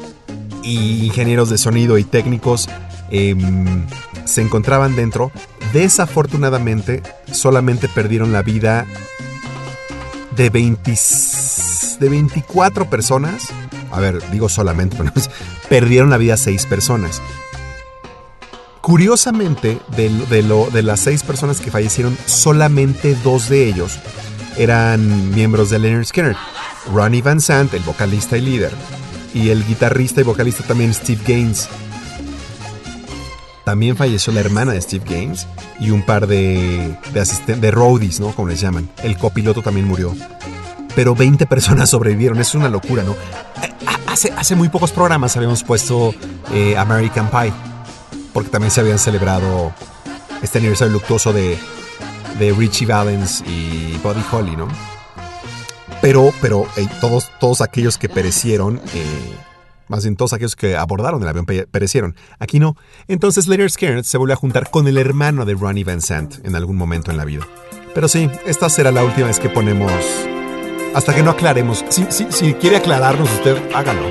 [0.63, 2.69] y ingenieros de sonido y técnicos
[3.11, 3.87] em,
[4.25, 5.31] se encontraban dentro,
[5.73, 8.87] desafortunadamente solamente perdieron la vida
[10.37, 10.95] de, 20
[12.01, 13.49] de 24 personas.
[13.93, 14.97] A ver, digo solamente,
[15.69, 17.21] perdieron la vida 6 personas.
[18.85, 23.99] Curiosamente, de, de, lo, de las seis personas que fallecieron, solamente dos de ellos
[24.59, 26.37] eran miembros de Leonard Skinner.
[26.93, 28.73] Ronnie Van Sant, el vocalista y líder,
[29.33, 31.67] y el guitarrista y vocalista también Steve Gaines.
[33.65, 35.47] También falleció la hermana de Steve Gaines
[35.81, 38.33] y un par de, de de roadies, ¿no?
[38.33, 38.91] Como les llaman.
[39.03, 40.15] El copiloto también murió.
[40.95, 43.17] Pero 20 personas sobrevivieron, es una locura, ¿no?
[44.09, 46.15] Hace, hace muy pocos programas habíamos puesto
[46.53, 47.51] eh, American Pie
[48.35, 49.73] porque también se habían celebrado
[50.43, 51.59] este aniversario luctuoso de
[52.39, 54.67] de Richie Valens y Buddy Holly, ¿no?
[56.03, 59.35] Pero, pero eh, todos, todos aquellos que perecieron, eh,
[59.89, 62.17] más bien todos aquellos que abordaron el avión pe- perecieron.
[62.41, 62.77] Aquí no.
[63.07, 66.57] Entonces Leonard Skinner se vuelve a juntar con el hermano de Ronnie Van Sant en
[66.57, 67.47] algún momento en la vida.
[67.95, 69.93] Pero sí, esta será la última vez que ponemos...
[70.95, 71.85] Hasta que no aclaremos.
[71.89, 74.09] Si, si, si quiere aclararnos usted, hágalo.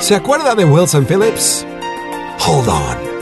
[0.00, 1.64] ¿Se acuerda de Wilson Phillips?
[2.46, 3.13] Hold on.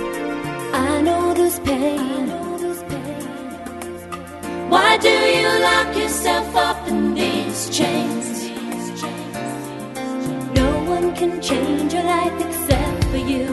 [4.73, 8.49] Why do you lock yourself up in these chains?
[10.55, 13.49] No one can change your life except for you.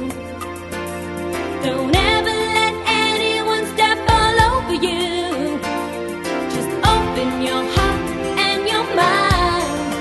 [1.62, 5.60] Don't ever let anyone step all over you.
[6.56, 8.06] Just open your heart
[8.48, 9.92] and your mind.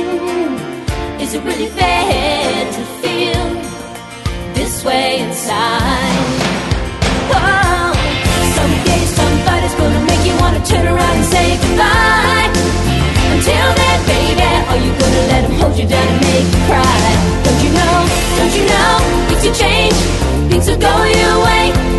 [0.00, 1.20] Mm.
[1.20, 3.46] Is it really fair to feel
[4.54, 6.11] this way inside?
[10.64, 12.48] Turn around and say goodbye.
[13.34, 17.06] Until then, baby, are you gonna let him hold you down and make you cry?
[17.44, 17.96] Don't you know?
[18.38, 18.94] Don't you know?
[19.28, 19.98] Things will change,
[20.50, 21.91] things will go your way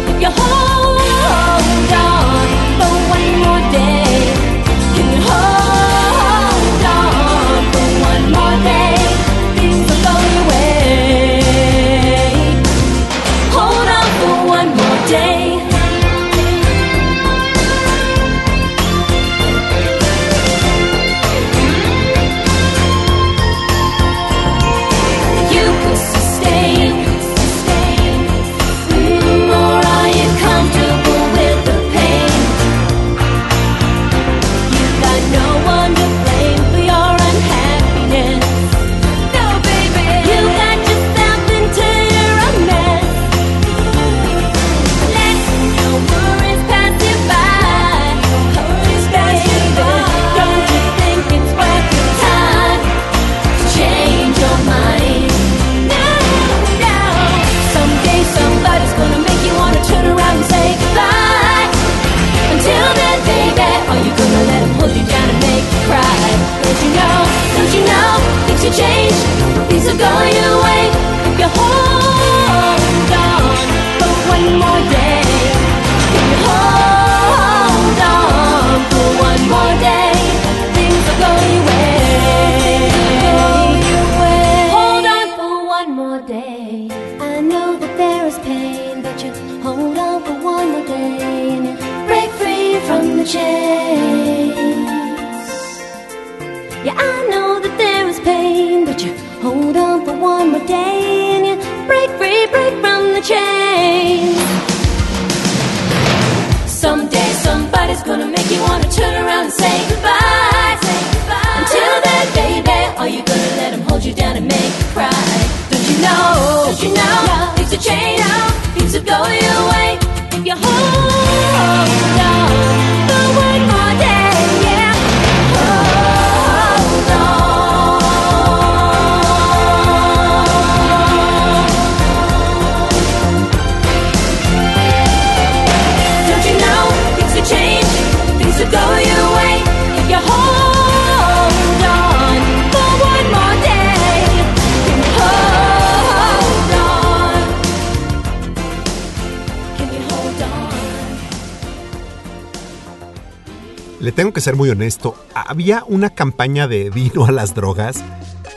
[154.44, 155.16] ser muy honesto.
[155.34, 158.04] Había una campaña de vino a las drogas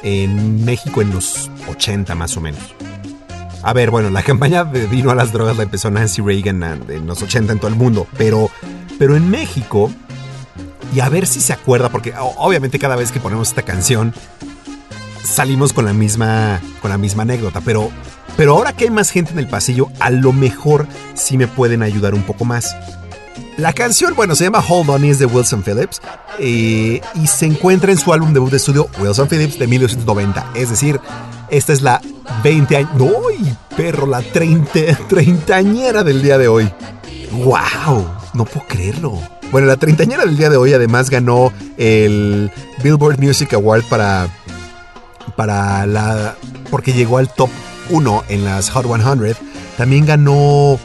[0.02, 2.60] en México en los 80 más o menos.
[3.62, 7.06] A ver, bueno, la campaña de vino a las drogas la empezó Nancy Reagan en
[7.06, 8.50] los 80 en todo el mundo, pero,
[8.98, 9.90] pero en México,
[10.94, 14.14] y a ver si se acuerda, porque obviamente cada vez que ponemos esta canción
[15.24, 17.90] salimos con la misma, con la misma anécdota, pero,
[18.36, 21.82] pero ahora que hay más gente en el pasillo, a lo mejor sí me pueden
[21.82, 22.76] ayudar un poco más.
[23.56, 26.02] La canción, bueno, se llama Hold On es de Wilson Phillips
[26.38, 30.50] eh, y se encuentra en su álbum debut de estudio Wilson Phillips de 1990.
[30.54, 31.00] Es decir,
[31.48, 32.02] esta es la
[32.42, 32.90] 20 años.
[33.00, 34.06] ¡Uy, perro!
[34.06, 36.70] La 30, treintañera del día de hoy.
[37.32, 38.06] ¡Wow!
[38.34, 39.18] No puedo creerlo.
[39.50, 42.50] Bueno, la treintañera del día de hoy además ganó el
[42.82, 44.28] Billboard Music Award para.
[45.34, 46.36] para la.
[46.70, 47.48] porque llegó al top
[47.88, 49.34] 1 en las Hot 100.
[49.78, 50.78] También ganó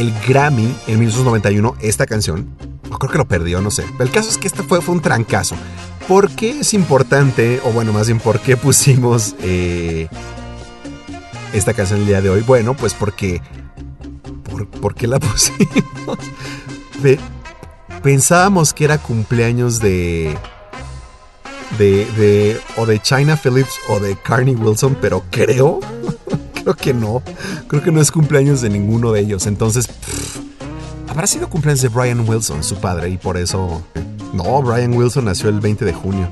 [0.00, 2.48] el Grammy en 1991 esta canción.
[2.90, 3.84] No creo que lo perdió, no sé.
[3.98, 5.56] El caso es que esta fue, fue un trancazo.
[6.06, 10.08] ¿Por qué es importante, o bueno, más bien, por qué pusimos eh,
[11.52, 12.40] esta canción el día de hoy?
[12.42, 13.42] Bueno, pues porque...
[14.80, 16.18] ¿Por, qué la pusimos?
[18.02, 20.36] Pensábamos que era cumpleaños de.
[21.78, 22.60] De, de.
[22.76, 25.80] O de China Phillips o de Carney Wilson, pero creo.
[26.68, 27.22] Creo que no.
[27.66, 29.46] Creo que no es cumpleaños de ninguno de ellos.
[29.46, 29.86] Entonces.
[29.88, 30.38] pff,
[31.08, 33.82] habrá sido cumpleaños de Brian Wilson, su padre, y por eso.
[34.32, 36.28] No, Brian Wilson nació el 20 de junio.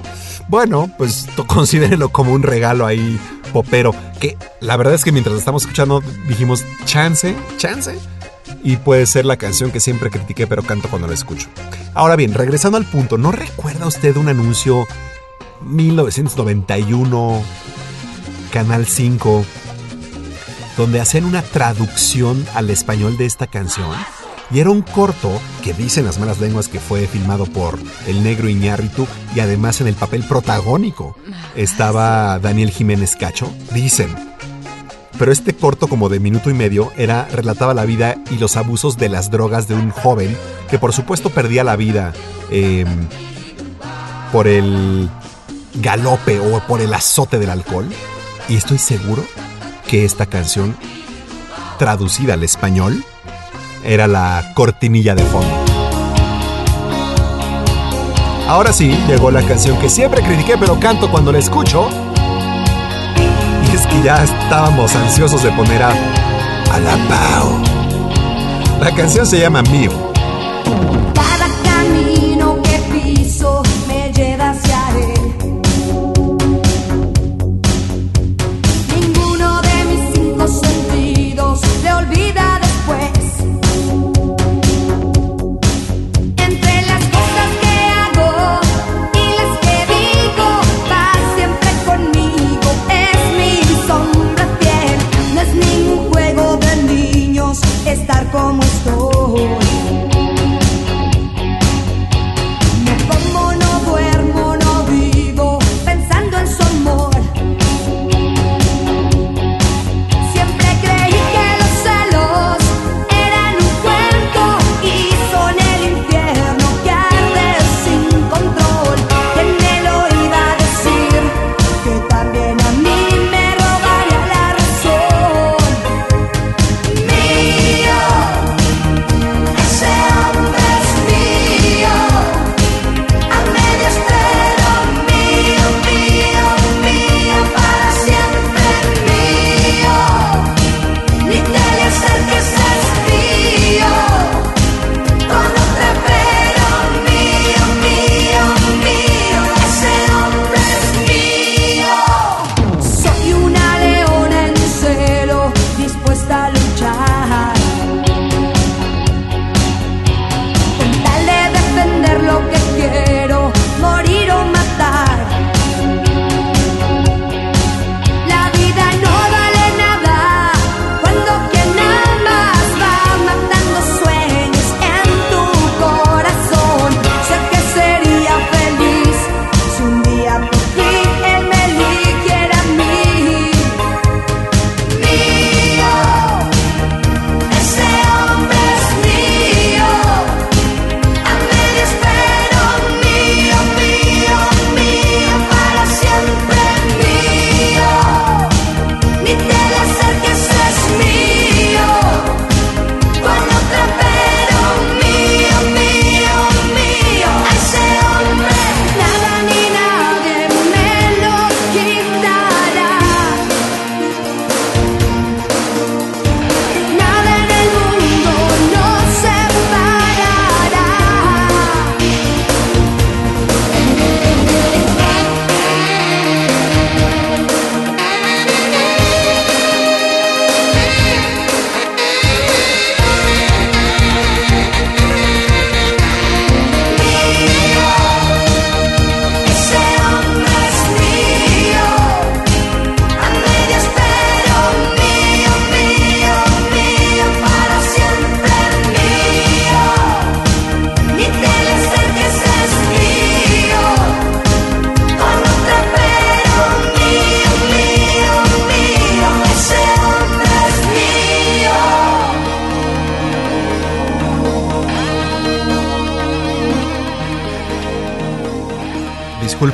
[0.49, 3.19] Bueno, pues considérenlo como un regalo ahí
[3.53, 3.95] popero.
[4.21, 7.99] Que la verdad es que mientras estamos escuchando dijimos chance, chance.
[8.63, 11.49] Y puede ser la canción que siempre critiqué, pero canto cuando la escucho.
[11.95, 14.87] Ahora bien, regresando al punto, ¿no recuerda usted un anuncio
[15.63, 17.43] 1991,
[18.53, 19.45] Canal 5,
[20.77, 23.91] donde hacían una traducción al español de esta canción?
[24.51, 28.49] Y era un corto que dicen las malas lenguas que fue filmado por el negro
[28.49, 31.17] Iñárritu y además en el papel protagónico
[31.57, 33.53] estaba Daniel Jiménez Cacho.
[33.75, 34.15] Dicen.
[35.19, 38.99] Pero este corto como de minuto y medio era relataba la vida y los abusos
[38.99, 40.37] de las drogas de un joven
[40.71, 42.13] que por supuesto perdía la vida
[42.51, 42.87] em,
[44.31, 45.09] por el
[45.77, 47.89] galope o por el azote del alcohol.
[48.49, 49.25] Y estoy seguro
[49.87, 50.77] que esta canción
[51.79, 53.05] traducida al español
[53.85, 55.67] era la cortinilla de fondo.
[58.49, 61.89] Ahora sí, llegó la canción que siempre critiqué pero canto cuando la escucho.
[63.71, 65.91] Y es que ya estábamos ansiosos de poner a
[66.73, 67.61] Alapao.
[68.81, 70.06] La canción se llama Mío.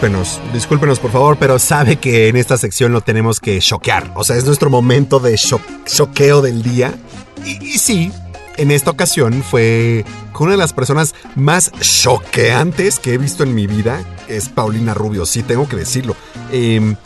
[0.03, 4.11] Discúlpenos, discúlpenos por favor, pero sabe que en esta sección lo tenemos que choquear.
[4.16, 6.92] O sea, es nuestro momento de cho- choqueo del día.
[7.46, 8.11] Y, y sí,
[8.57, 13.55] en esta ocasión fue con una de las personas más choqueantes que he visto en
[13.55, 14.03] mi vida.
[14.26, 16.16] Es Paulina Rubio, sí, tengo que decirlo.
[16.50, 16.96] Eh,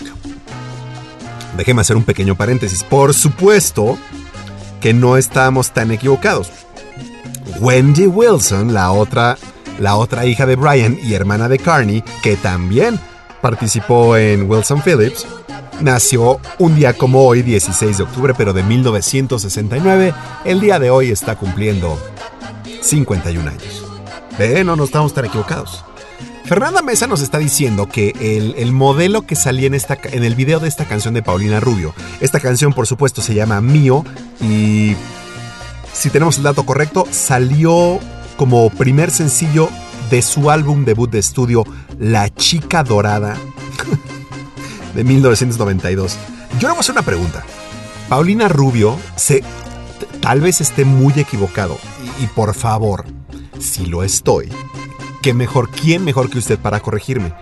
[1.59, 2.83] déjeme hacer un pequeño paréntesis.
[2.83, 3.99] Por supuesto
[4.81, 6.49] que no estábamos tan equivocados.
[7.61, 9.37] Wendy Wilson, la otra,
[9.79, 13.01] la otra hija de Brian y hermana de Carney, que también
[13.41, 15.27] participó en Wilson Phillips,
[15.81, 20.15] nació un día como hoy, 16 de octubre, pero de 1969.
[20.45, 21.99] El día de hoy está cumpliendo
[22.81, 23.85] 51 años.
[24.39, 25.85] Ve, no, no estamos tan equivocados.
[26.45, 30.37] Fernanda Mesa nos está diciendo que el, el modelo que salía en, esta, en el
[30.37, 34.05] video de esta canción de Paulina Rubio, esta canción por supuesto se llama Mío
[34.41, 34.95] y
[35.93, 37.99] si tenemos el dato correcto, salió
[38.37, 39.69] como primer sencillo
[40.11, 41.65] de su álbum debut de estudio
[41.99, 43.37] La Chica Dorada
[44.95, 46.17] de 1992.
[46.59, 47.45] Yo le voy a hacer una pregunta.
[48.09, 49.43] Paulina Rubio se
[50.21, 51.79] tal vez esté muy equivocado
[52.21, 53.05] y, y por favor,
[53.59, 54.51] si lo estoy,
[55.23, 57.35] que mejor, ¿quién mejor que usted para corregirme?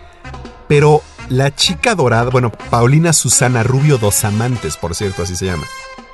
[0.68, 5.64] Pero la chica dorada, bueno, Paulina Susana Rubio Dos Amantes, por cierto, así se llama.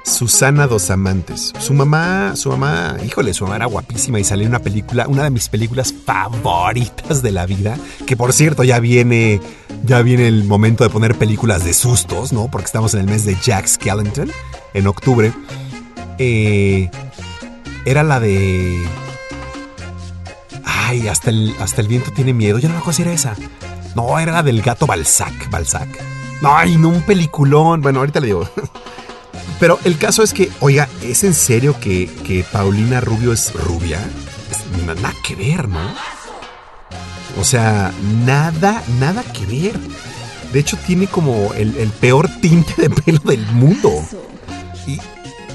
[0.05, 1.53] Susana Dos Amantes.
[1.59, 5.25] Su mamá, su mamá, híjole, su mamá era guapísima y salió en una película, una
[5.25, 7.77] de mis películas favoritas de la vida,
[8.07, 9.41] que por cierto ya viene,
[9.85, 12.51] ya viene el momento de poner películas de sustos, ¿no?
[12.51, 14.31] Porque estamos en el mes de Jack Skellington,
[14.75, 15.33] en octubre.
[16.19, 16.91] Eh,
[17.85, 18.83] era la de...
[20.65, 22.59] Ay, hasta el, hasta el viento tiene miedo.
[22.59, 23.37] Yo no me acuerdo si era esa.
[23.95, 25.51] No, era la del gato Balzac.
[25.51, 25.89] Balzac.
[26.43, 27.81] Ay, no, un peliculón.
[27.81, 28.49] Bueno, ahorita le digo.
[29.59, 34.01] Pero el caso es que, oiga, ¿es en serio que, que Paulina Rubio es rubia?
[34.87, 35.81] Nada que ver, ¿no?
[37.39, 37.93] O sea,
[38.25, 39.79] nada, nada que ver.
[40.53, 43.91] De hecho, tiene como el, el peor tinte de pelo del mundo.
[44.87, 44.99] Y,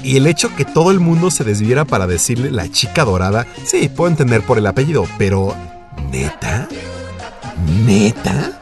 [0.02, 3.88] y el hecho que todo el mundo se desviera para decirle la chica dorada, sí,
[3.88, 5.54] puedo entender por el apellido, pero
[6.10, 6.68] ¿neta?
[7.84, 8.60] ¿Neta?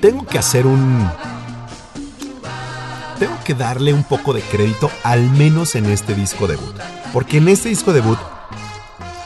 [0.00, 1.08] Tengo que hacer un...
[3.22, 6.74] Tengo que darle un poco de crédito, al menos en este disco debut.
[7.12, 8.18] Porque en este disco debut,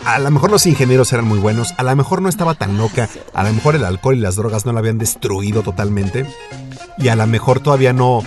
[0.04, 3.08] a lo mejor los ingenieros eran muy buenos, a lo mejor no estaba tan loca,
[3.32, 6.26] a lo mejor el alcohol y las drogas no la habían destruido totalmente,
[6.98, 8.22] y a lo mejor todavía no...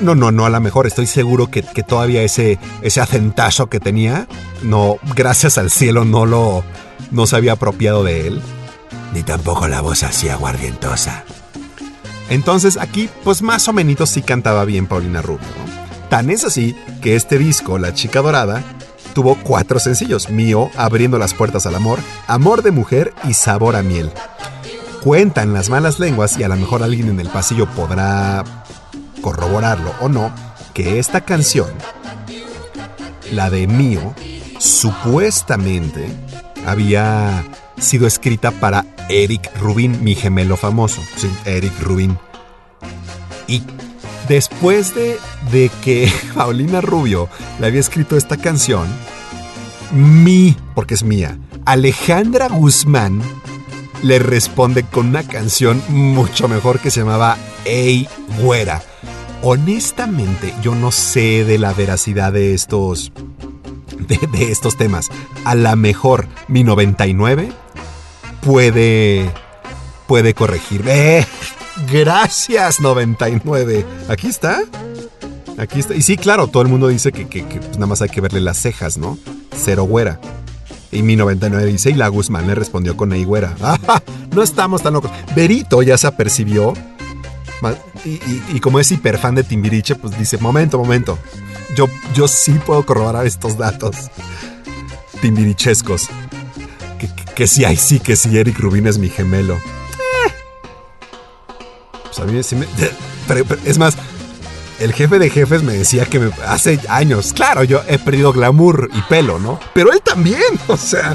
[0.00, 4.26] No, no, no, a lo mejor estoy seguro que, todavía ese, ese acentazo que tenía,
[4.62, 6.64] no, gracias al cielo no lo,
[7.10, 8.40] no se había apropiado de él.
[9.12, 11.26] Ni tampoco la voz así aguardientosa.
[12.28, 15.46] Entonces aquí, pues más o menos sí cantaba bien Paulina Rubio.
[15.58, 16.08] ¿no?
[16.08, 18.62] Tan es así que este disco, La Chica Dorada,
[19.14, 20.28] tuvo cuatro sencillos.
[20.30, 24.10] Mío, Abriendo las Puertas al Amor, Amor de Mujer y Sabor a Miel.
[25.02, 28.44] Cuentan las malas lenguas y a lo mejor alguien en el pasillo podrá
[29.20, 30.32] corroborarlo o no,
[30.74, 31.68] que esta canción,
[33.32, 34.14] la de Mío,
[34.58, 36.08] supuestamente
[36.66, 37.44] había
[37.78, 41.02] sido escrita para Eric Rubin, mi gemelo famoso.
[41.16, 42.18] Sí, Eric Rubin.
[43.46, 43.62] Y
[44.28, 47.28] después de, que Paulina Rubio
[47.60, 48.86] le había escrito esta canción,
[49.92, 53.22] mi, porque es mía, Alejandra Guzmán
[54.02, 58.08] le responde con una canción mucho mejor que se llamaba Ey
[58.40, 58.82] Güera.
[59.42, 63.12] Honestamente, yo no sé de la veracidad de estos.
[63.98, 65.08] De, de estos temas.
[65.44, 67.50] A lo mejor mi 99
[68.46, 69.28] puede.
[70.06, 70.84] puede corregir.
[70.86, 71.26] ¡Eh!
[71.92, 73.84] Gracias, 99.
[74.08, 74.60] Aquí está.
[75.58, 75.94] Aquí está.
[75.94, 78.40] Y sí, claro, todo el mundo dice que, que- pues, nada más hay que verle
[78.40, 79.18] las cejas, ¿no?
[79.54, 80.20] Cero güera.
[80.92, 83.54] Y mi 99 dice, y la Guzmán le respondió con ey güera.
[83.62, 84.00] ¡Ah!
[84.34, 85.10] No estamos tan locos.
[85.34, 86.72] Berito ya se apercibió.
[88.04, 88.20] Y,
[88.54, 91.18] y- como es hiper fan de Timbiriche, pues dice, momento, momento.
[91.74, 93.96] Yo, yo sí puedo corroborar estos datos
[95.20, 96.08] timbirichescos.
[97.36, 99.54] Que, sí, ay, sí, que sí, Eric Rubin es mi gemelo.
[99.56, 100.32] Eh.
[102.04, 102.66] Pues a mí me...
[103.28, 103.94] pero- pero es más,
[104.80, 108.90] el jefe de jefes me decía que me- hace años, claro, yo he perdido glamour
[108.94, 109.60] y pelo, ¿no?
[109.74, 111.14] Pero él también, o sea...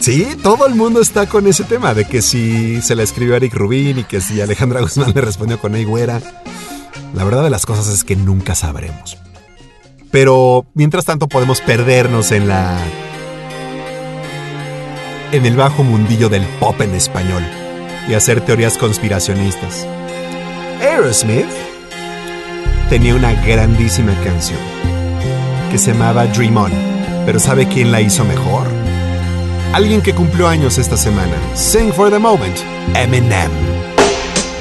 [0.00, 3.54] Sí, todo el mundo está con ese tema de que si se la escribió Eric
[3.54, 6.20] Rubin y que si Alejandra Guzmán le respondió con Ey güera.
[7.14, 9.16] La verdad de las cosas es que nunca sabremos.
[10.10, 12.78] Pero mientras tanto podemos perdernos en la.
[15.32, 17.42] En el bajo mundillo del pop en español
[18.08, 19.86] y hacer teorías conspiracionistas.
[20.80, 21.46] Aerosmith
[22.88, 24.60] tenía una grandísima canción
[25.70, 26.72] que se llamaba Dream On,
[27.24, 28.66] pero ¿sabe quién la hizo mejor?
[29.72, 31.34] Alguien que cumplió años esta semana.
[31.54, 32.56] Sing for the moment,
[32.94, 33.50] Eminem.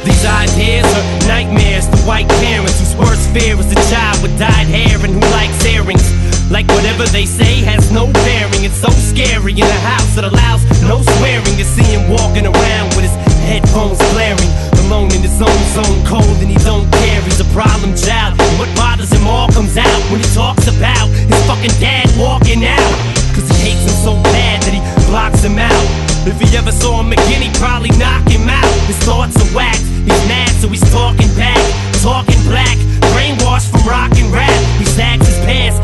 [0.04, 3.56] These ideas are nightmares to white parents whose worst fear
[3.90, 6.25] child with dyed hair and who likes earrings.
[6.50, 8.64] Like whatever they say has no bearing.
[8.66, 12.94] It's so scary in a house that allows no swearing to see him walking around
[12.94, 13.16] with his
[13.50, 14.52] headphones blaring.
[14.86, 17.22] Alone in his own zone, cold and he don't care.
[17.26, 18.38] He's a problem child.
[18.38, 22.62] And what bothers him all comes out when he talks about his fucking dad walking
[22.62, 22.94] out.
[23.34, 25.86] Cause he hates him so bad that he blocks him out.
[26.30, 28.70] If he ever saw him again, he'd probably knock him out.
[28.86, 29.86] His thoughts are whacked.
[30.06, 31.58] He's mad, so he's talking back.
[32.06, 32.78] Talking black,
[33.18, 34.54] brainwashed from rock and rap.
[34.78, 35.78] He sags his pants,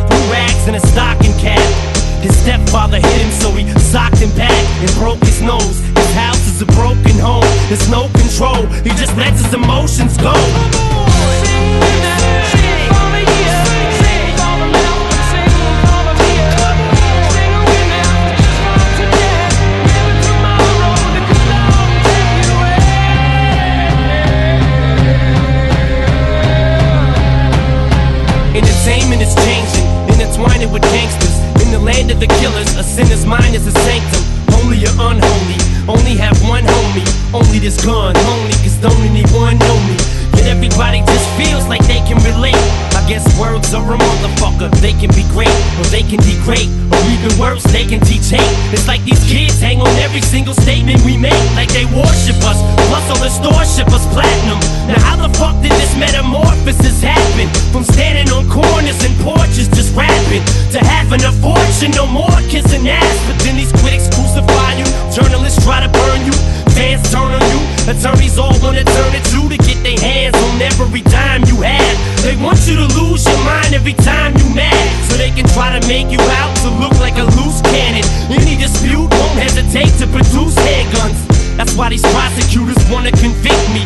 [0.61, 1.59] rags, and a stocking cap.
[2.21, 4.51] His stepfather hit him, so he socked him back
[4.81, 5.79] and broke his nose.
[5.79, 7.45] His house is a broken home.
[7.67, 8.65] There's no control.
[8.83, 10.33] He just lets his emotions go.
[28.53, 29.60] Entertainment is changing,
[30.61, 31.37] intertwining with gangsters.
[31.63, 34.23] In the land of the killers, a sinner's mind is a sanctum.
[34.61, 35.57] Only or unholy,
[35.87, 37.33] only have one homie.
[37.33, 39.95] Only this gun, only cause don't anyone know me.
[40.37, 42.90] Yet everybody just feels like they can relate.
[43.01, 44.69] I guess words are a motherfucker.
[44.77, 48.45] They can be great, or they can degrade, or even worse, they can teach hate.
[48.71, 52.61] It's like these kids hang on every single statement we make, like they worship us.
[52.93, 54.61] Plus, all the store ship us platinum.
[54.85, 57.49] Now, how the fuck did this metamorphosis happen?
[57.73, 62.87] From standing on corners and porches just rapping to having a fortune, no more kissing
[62.87, 63.17] ass.
[63.27, 66.31] But then these critics crucify you, journalists try to burn you,
[66.71, 67.59] fans turn on you,
[67.91, 71.95] attorneys all wanna turn it to to get their hands on every dime you have.
[72.23, 75.75] They want you to lose your mind every time you mad, so they can try
[75.77, 78.07] to make you out to look like a loose cannon.
[78.31, 81.19] Any dispute won't hesitate to produce handguns.
[81.57, 83.83] That's why these prosecutors wanna convict me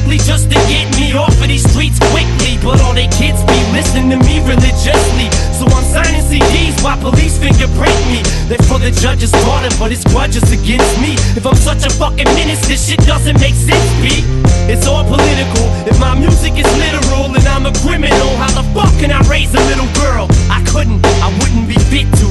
[0.00, 2.56] Strictly just to get me off of these streets quickly.
[2.64, 5.28] But all they kids be listening to me religiously.
[5.52, 8.24] So I'm signing CDs while police fingerprint me.
[8.48, 11.20] They're for the judge's daughter but it's grudges against me.
[11.36, 14.24] If I'm such a fucking menace this shit doesn't make sense, B.
[14.72, 15.68] It's all political.
[15.84, 19.52] If my music is literal and I'm a criminal How the fuck can I raise
[19.52, 20.28] a little girl?
[20.48, 22.28] I couldn't, I wouldn't be fit to.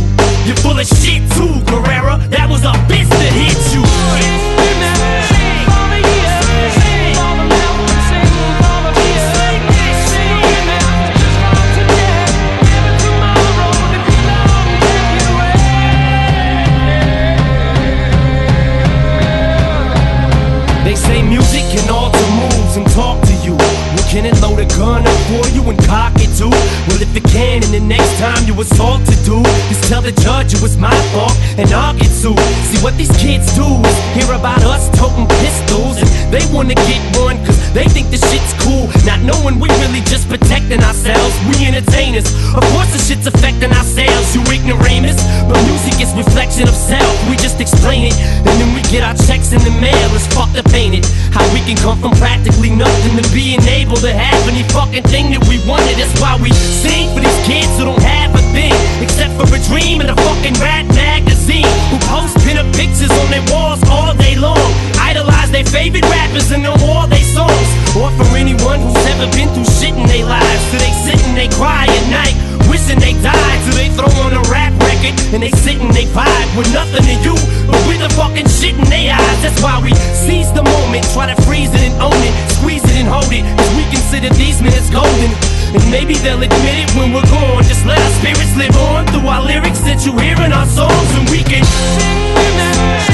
[0.50, 4.59] You're full of shit too, Carrera That was a bitch that hit you
[25.70, 26.19] up for you and cock
[27.02, 29.40] if it can, and the next time you assault to do,
[29.72, 32.38] just tell the judge it was my fault and I'll get sued.
[32.68, 37.00] See what these kids do is hear about us toting pistols and they wanna get
[37.16, 38.92] one cause they think the shit's cool.
[39.08, 41.34] Not knowing we really just protecting ourselves.
[41.48, 42.28] We entertainers.
[42.52, 45.20] Of course, the shit's affecting ourselves, you ignoramus.
[45.48, 47.14] But music is reflection of self.
[47.30, 49.98] We just explain it and then we get our checks in the mail.
[50.36, 51.06] Fucked up, ain't it?
[51.32, 55.32] How we can come from practically nothing to being able to have any fucking thing
[55.32, 55.96] that we wanted.
[55.98, 59.60] That's why we sing for these kids who don't have a thing except for a
[59.70, 61.68] dream and a fucking rat magazine.
[61.90, 64.70] Who post pinup pictures on their walls all day long.
[64.98, 67.70] Idolize their favorite rappers and know all their songs.
[67.98, 70.64] Or for anyone who's ever been through shit in their lives.
[70.72, 72.36] So they sit and they cry at night,
[72.70, 73.60] wishing they died.
[73.66, 77.06] So they throw on a rap record and they sit and they vibe with nothing
[77.06, 77.36] to you,
[77.70, 79.40] but with the fucking shit in their eyes.
[79.42, 82.98] That's why we seize the moment, try to freeze it and own it, squeeze it
[82.98, 83.46] and hold it.
[83.58, 85.59] Cause we consider these minutes golden.
[85.74, 87.64] And maybe they'll admit it when we're gone.
[87.64, 91.10] Just let our spirits live on through our lyrics that you hear in our songs,
[91.18, 93.09] and we can sing Tomorrow,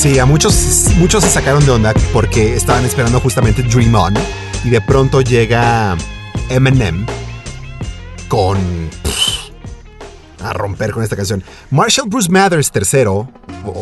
[0.00, 4.14] Sí, a muchos, muchos se sacaron de onda porque estaban esperando justamente Dream On
[4.64, 5.94] y de pronto llega
[6.48, 7.04] Eminem
[8.26, 8.56] con
[10.42, 11.44] a romper con esta canción.
[11.70, 13.28] Marshall Bruce Mathers III o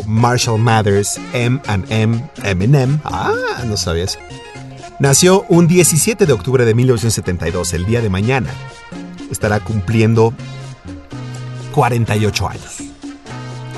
[0.05, 2.99] Marshall Mathers M M Eminem.
[3.05, 4.19] Ah, no sabías.
[4.99, 8.49] Nació un 17 de octubre de 1972, el día de mañana.
[9.31, 10.33] Estará cumpliendo
[11.71, 12.79] 48 años.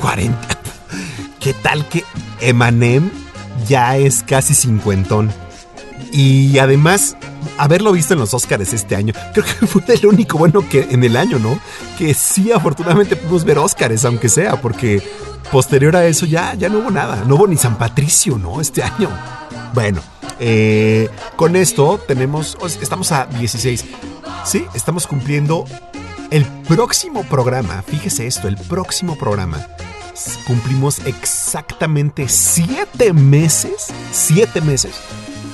[0.02, 0.51] 40.
[1.42, 2.06] ¿Qué tal que
[2.39, 3.10] Eminem
[3.68, 5.34] ya es casi cincuentón?
[6.12, 7.18] Y además,
[7.58, 11.04] haberlo visto en los Oscars este año, creo que fue el único bueno que en
[11.04, 11.60] el año, ¿no?
[11.98, 15.02] Que sí, afortunadamente pudimos ver Oscars, aunque sea, porque
[15.52, 17.24] posterior a eso ya, ya no hubo nada.
[17.26, 18.62] No hubo ni San Patricio, ¿no?
[18.62, 19.10] Este año.
[19.74, 20.02] Bueno,
[20.39, 23.86] eh, con esto tenemos, estamos a 16.
[24.46, 25.66] Sí, estamos cumpliendo
[26.30, 27.82] el próximo programa.
[27.82, 29.66] Fíjese esto, el próximo programa.
[30.45, 34.95] Cumplimos exactamente siete meses, siete meses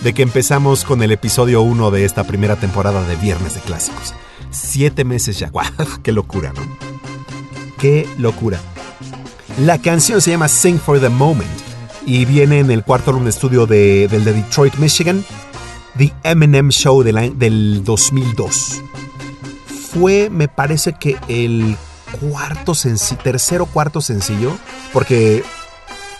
[0.03, 4.13] de que empezamos con el episodio 1 de esta primera temporada de Viernes de Clásicos.
[4.51, 5.49] Siete meses ya.
[5.51, 5.71] ¡Guau!
[6.03, 6.61] ¡Qué locura, ¿no?
[7.77, 8.59] ¡Qué locura!
[9.61, 11.49] La canción se llama Sing for the Moment
[12.05, 15.25] y viene en el cuarto álbum de estudio de, del de Detroit, Michigan,
[15.97, 18.81] The Eminem Show del, del 2002.
[19.91, 21.75] Fue, me parece que el
[22.19, 24.51] cuarto sencillo, tercero cuarto sencillo,
[24.93, 25.43] porque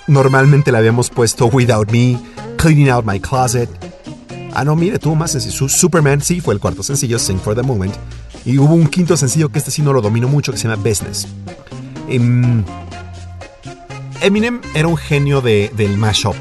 [0.07, 2.19] normalmente le habíamos puesto Without Me,
[2.57, 3.69] Cleaning Out My Closet.
[4.53, 5.53] Ah, no, mire, tuvo más sencillo.
[5.53, 7.95] Su- Superman sí fue el cuarto sencillo, Sing for the Moment.
[8.45, 10.81] Y hubo un quinto sencillo que este sí no lo domino mucho, que se llama
[10.81, 11.27] Business.
[12.07, 12.63] Em,
[14.21, 16.35] Eminem era un genio de- del mashup.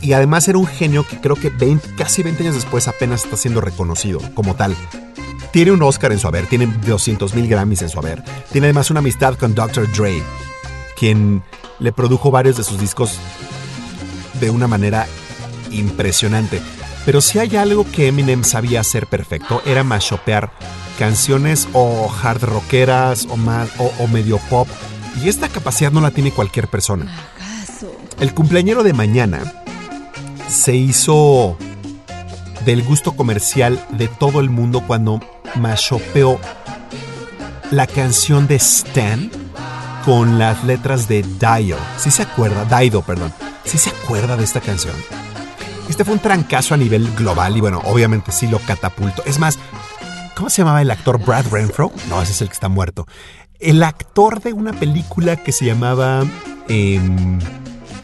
[0.00, 3.36] Y además era un genio que creo que 20 casi 20 años después apenas está
[3.36, 4.76] siendo reconocido como tal.
[5.54, 8.24] Tiene un Oscar en su haber, tiene 200 mil Grammys en su haber.
[8.50, 9.88] Tiene además una amistad con Dr.
[9.92, 10.20] Dre,
[10.98, 11.44] quien
[11.78, 13.20] le produjo varios de sus discos
[14.40, 15.06] de una manera
[15.70, 16.60] impresionante.
[17.06, 20.50] Pero si hay algo que Eminem sabía hacer perfecto, era mashupear
[20.98, 24.66] canciones o hard rockeras o, más, o, o medio pop.
[25.22, 27.06] Y esta capacidad no la tiene cualquier persona.
[28.18, 29.62] El cumpleañero de mañana
[30.48, 31.56] se hizo
[32.64, 35.20] del gusto comercial de todo el mundo cuando
[35.56, 36.40] mashupeó
[37.70, 39.30] la canción de Stan
[40.04, 41.76] con las letras de Dio.
[41.96, 43.32] Si se acuerda, Dido, perdón.
[43.64, 44.94] Si se acuerda de esta canción.
[45.88, 49.22] Este fue un trancazo a nivel global y bueno, obviamente sí lo catapultó.
[49.24, 49.58] Es más,
[50.34, 51.92] ¿cómo se llamaba el actor Brad Renfro?
[52.08, 53.06] No, ese es el que está muerto.
[53.60, 56.24] El actor de una película que se llamaba
[56.68, 57.38] em,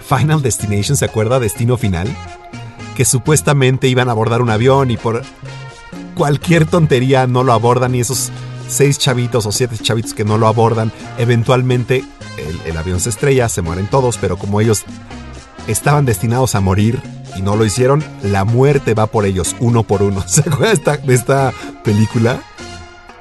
[0.06, 1.40] Final Destination, ¿se acuerda?
[1.40, 2.08] Destino Final.
[2.96, 5.22] Que supuestamente iban a abordar un avión y por
[6.10, 8.30] cualquier tontería no lo abordan y esos
[8.68, 12.04] seis chavitos o siete chavitos que no lo abordan, eventualmente
[12.64, 14.84] el, avión se estrella, se mueren todos, pero como ellos
[15.66, 17.00] estaban destinados a morir
[17.36, 20.22] y no lo hicieron, la muerte va por ellos, uno por uno.
[20.26, 21.52] ¿Se acuerda de esta,
[21.84, 22.40] película?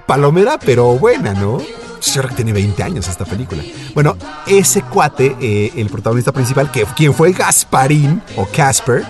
[0.06, 1.60] Palomera, pero buena, ¿no?
[2.02, 3.62] Yo que tiene 20 años esta película.
[3.94, 4.16] Bueno,
[4.48, 9.04] ese cuate, eh, el protagonista principal, que quien fue Gasparín o Casper,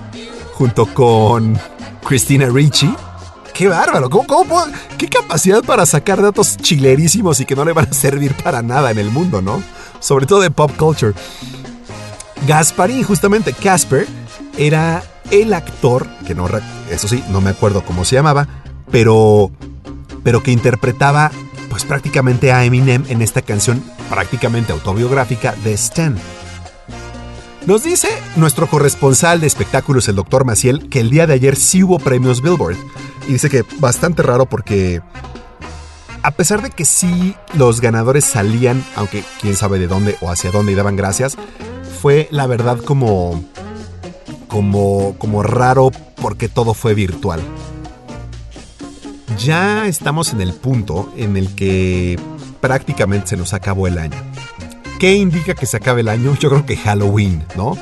[0.54, 1.58] junto con
[2.06, 2.94] Christina Ricci.
[3.60, 4.10] ¡Qué bárbaro!
[4.10, 4.64] ¿Cómo, cómo
[4.98, 8.90] qué capacidad para sacar datos chilerísimos y que no le van a servir para nada
[8.90, 9.62] en el mundo, ¿no?
[10.00, 11.12] Sobre todo de pop culture.
[12.48, 14.08] Gasparín, justamente, Casper,
[14.58, 16.48] era el actor, que no,
[16.90, 18.48] eso sí, no me acuerdo cómo se llamaba,
[18.92, 19.52] pero,
[20.24, 21.30] pero que interpretaba
[21.70, 26.18] pues prácticamente a Eminem en esta canción prácticamente autobiográfica de Stan.
[27.66, 31.84] Nos dice nuestro corresponsal de espectáculos, el doctor Maciel, que el día de ayer sí
[31.84, 32.78] hubo premios Billboard.
[33.28, 35.02] Y dice que bastante raro porque
[36.24, 40.52] a pesar de que sí los ganadores salían, aunque quién sabe de dónde o hacia
[40.52, 41.38] dónde y daban gracias,
[42.02, 43.44] fue la verdad como
[44.48, 45.92] como como raro
[46.22, 47.42] porque todo fue virtual.
[49.38, 52.20] Ya estamos en el punto en el que
[52.62, 54.18] prácticamente se nos acabó el año.
[55.00, 56.36] ¿Qué indica que se acabe el año?
[56.38, 57.78] Yo creo que Halloween, ¿no?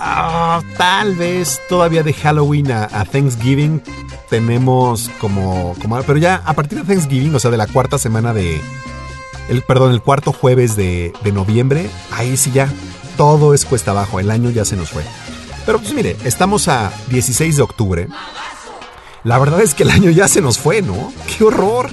[0.00, 3.80] Ah, tal vez todavía de Halloween a, Thanksgiving
[4.28, 6.02] tenemos como, como...
[6.02, 8.60] Pero ya a partir de Thanksgiving, o sea, de la cuarta semana de...
[9.48, 12.68] El, perdón, el cuarto jueves de, de noviembre, ahí sí ya
[13.16, 15.04] todo es cuesta abajo, el año ya se nos fue.
[15.64, 18.08] Pero pues mire, estamos a 16 de octubre.
[19.22, 21.12] La verdad es que el año ya se nos fue, ¿no?
[21.26, 21.90] ¡Qué horror!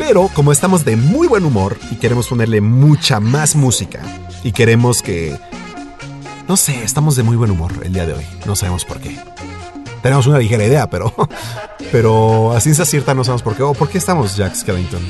[0.00, 4.00] Pero como estamos de muy buen humor y queremos ponerle mucha más música
[4.42, 5.38] y queremos que...
[6.48, 8.24] No sé, estamos de muy buen humor el día de hoy.
[8.46, 9.16] No sabemos por qué.
[10.02, 11.14] Tenemos una ligera idea, pero...
[11.92, 13.64] Pero a ciencia cierta no sabemos por qué.
[13.64, 15.00] ¿O por qué estamos, Jack Skellington?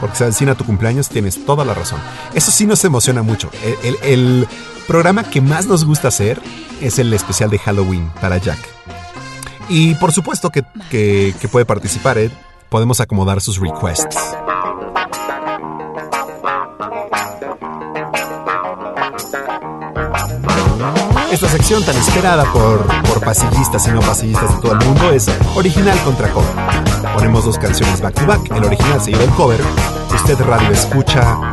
[0.00, 2.00] porque se avecina tu cumpleaños, tienes toda la razón.
[2.34, 3.50] Eso sí nos emociona mucho.
[4.02, 4.48] El,
[4.88, 6.40] programa que más nos gusta hacer
[6.80, 8.58] es el especial de Halloween para Jack.
[9.68, 12.30] Y por supuesto que, que- que puede participar, ¿eh?
[12.72, 14.16] Podemos acomodar sus requests.
[21.30, 25.30] Esta sección tan esperada por, por pasillistas y no pasillistas de todo el mundo es
[25.54, 26.48] original contra cover.
[27.12, 29.60] Ponemos dos canciones back to back, el original seguido del cover.
[30.14, 31.52] Usted radio escucha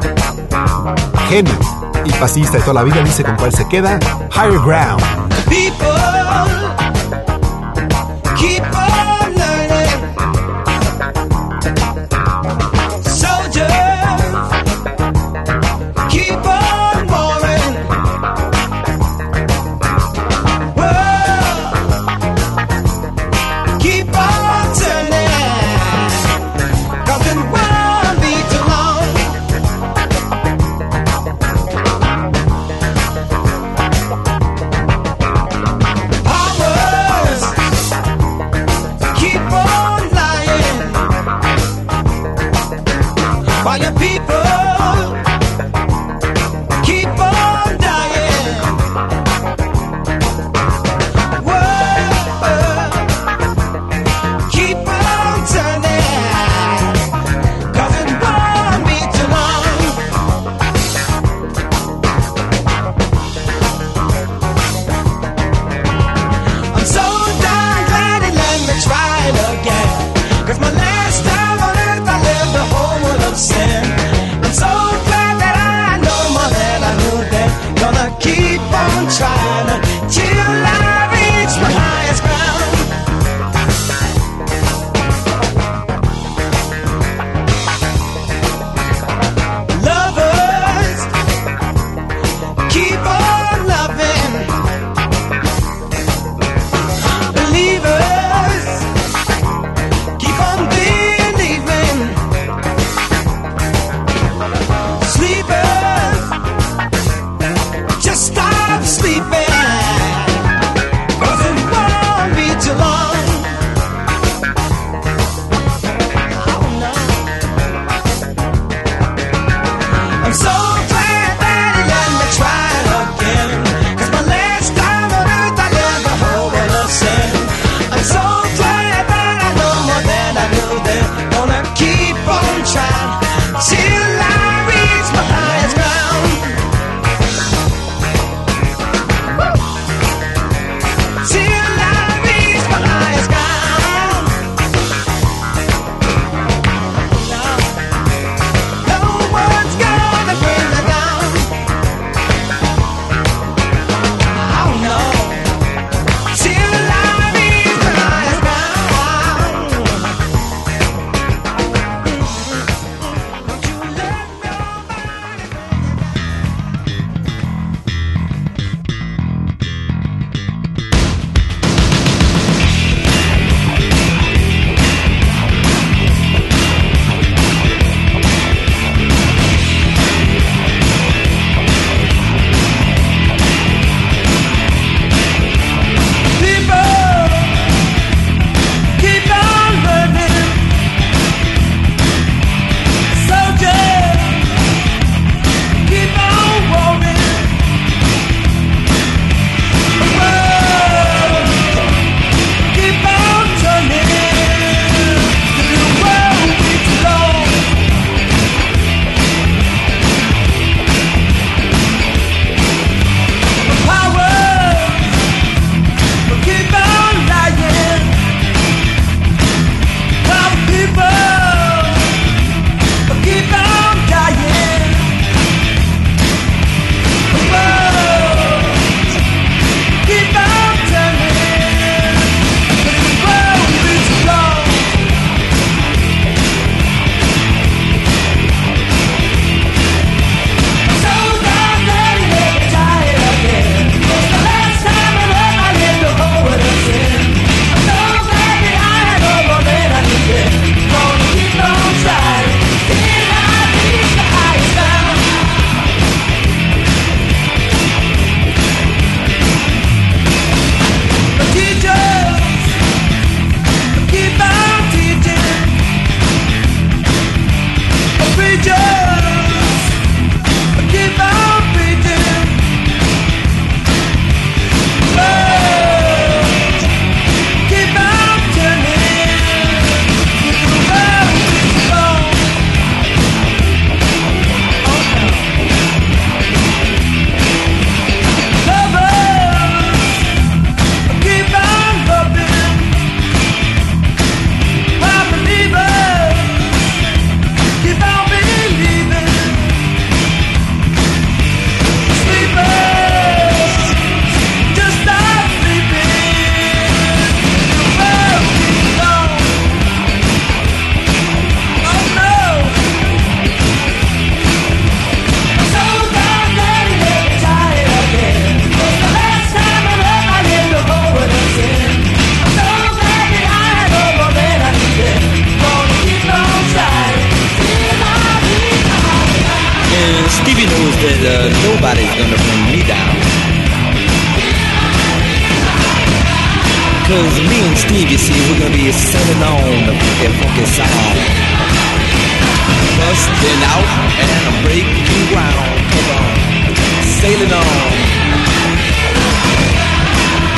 [1.27, 1.59] genio
[2.05, 3.99] y pasillista de toda la vida dice con cuál se queda
[4.31, 5.03] Higher Ground.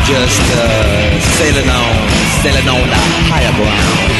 [0.05, 2.09] Just uh, sailing on,
[2.41, 2.95] sailing on the
[3.29, 4.11] higher ground.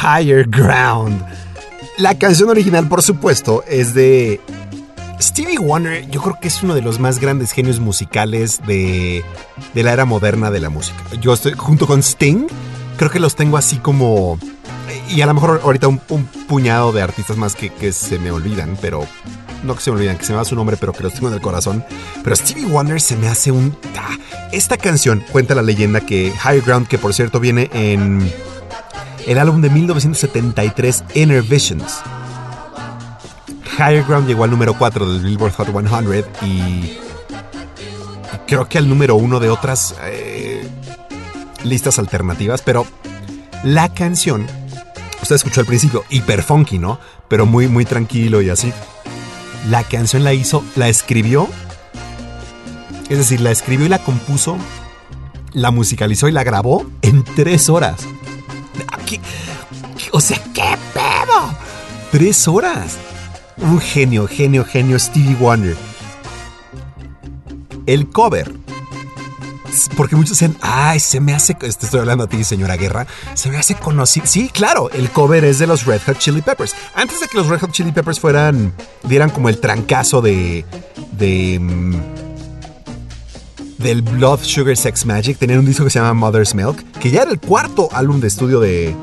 [0.00, 1.24] Higher Ground.
[1.98, 4.40] La canción original, por supuesto, es de
[5.20, 6.08] Stevie Wonder.
[6.08, 9.24] Yo creo que es uno de los más grandes genios musicales de,
[9.74, 11.02] de la era moderna de la música.
[11.20, 12.46] Yo estoy junto con Sting.
[12.96, 14.38] Creo que los tengo así como...
[15.10, 15.98] Y a lo mejor ahorita un,
[16.48, 19.06] puñado de artistas más que, que se me olvidan, pero...
[19.64, 21.28] No que se me olvidan, que se me va su nombre, pero que los tengo
[21.28, 21.84] en el corazón.
[22.22, 23.76] Pero Stevie Wonder se me hace un...
[23.96, 24.16] ah,
[24.52, 28.32] Esta canción cuenta la leyenda que Higher Ground, que por cierto viene en
[29.26, 32.00] el álbum de 1973 Inner Visions.
[33.78, 36.98] Higher Ground llegó al número 4 del Billboard Hot 100 y
[38.46, 40.68] creo que al número 1 de otras eh,
[41.62, 42.86] listas alternativas, pero
[43.62, 44.46] la canción,
[45.28, 46.98] usted escuchó al principio, hiper funky, ¿no?
[47.28, 48.72] Pero muy, muy tranquilo y así.
[49.68, 51.46] La canción la hizo, la escribió,
[53.10, 54.56] es decir, la escribió y la compuso,
[55.52, 58.00] la musicalizó y la grabó en tres horas.
[59.04, 59.18] ¿Qué-
[59.98, 61.54] qué- O sea, ¿qué pedo?
[62.10, 62.96] Tres horas.
[63.58, 65.76] Un genio, genio, genio Stevie Wonder.
[67.84, 68.50] El cover.
[69.96, 73.50] Porque muchos dicen, ay, se me hace, te estoy hablando a ti, señora Guerra, se
[73.50, 74.26] me hace conocido.
[74.26, 76.74] Sí, claro, el cover es de los Red Hot Chili Peppers.
[76.94, 78.72] Antes de que los Red Hot Chili Peppers fueran,
[79.04, 80.64] dieran como el trancazo de,
[81.12, 81.94] de, mm,
[83.78, 87.22] del Blood Sugar Sex Magic, tenían un disco que se llama Mother's Milk, que ya
[87.22, 88.94] era el cuarto álbum de estudio de,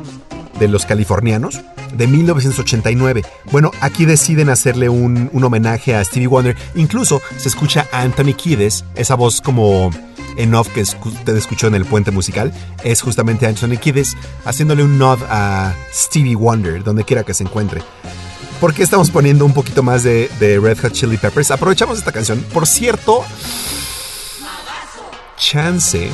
[0.60, 1.62] de los californianos,
[1.96, 3.24] de 1989.
[3.52, 6.56] Bueno, aquí deciden hacerle un, un homenaje a Stevie Wonder.
[6.76, 9.92] Incluso se escucha a Anthony Kiedis, esa voz como
[10.38, 12.54] en off que usted escuchó en el puente musical,
[12.84, 17.82] es justamente Anthony Kiedis haciéndole un nod a Stevie Wonder, donde quiera que se encuentre.
[18.60, 21.52] ¿Por qué estamos poniendo un poquito más de, de Red Hot Chili Peppers?
[21.52, 22.44] Aprovechamos esta canción.
[22.54, 23.24] Por cierto,
[25.38, 26.10] chance.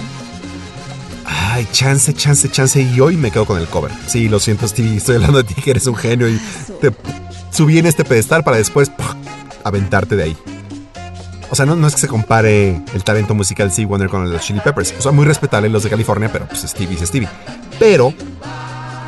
[1.25, 2.81] Ay, chance, chance, chance.
[2.81, 3.91] Y hoy me quedo con el cover.
[4.07, 4.97] Sí, lo siento, Stevie.
[4.97, 6.27] Estoy hablando de ti, que eres un genio.
[6.27, 6.39] Y
[6.81, 6.91] te
[7.51, 8.91] subí en este pedestal para después
[9.63, 10.37] aventarte de ahí.
[11.51, 14.23] O sea, no, no es que se compare el talento musical de Stevie Wonder con
[14.23, 14.95] el de los Chili Peppers.
[14.97, 17.27] O sea, muy respetable los de California, pero pues Stevie es Stevie.
[17.77, 18.13] Pero,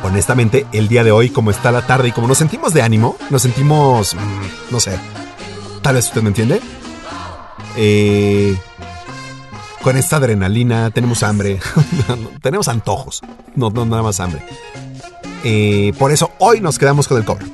[0.02, 3.16] honestamente, el día de hoy, como está la tarde y como nos sentimos de ánimo,
[3.30, 4.98] nos sentimos, mm, no sé,
[5.80, 6.60] tal vez usted me entiende.
[7.76, 8.54] Eh,
[9.80, 11.60] con esta adrenalina tenemos hambre,
[12.42, 13.22] tenemos antojos,
[13.56, 14.42] no, no nada más hambre.
[15.44, 17.46] Eh, por eso hoy nos quedamos con el cover.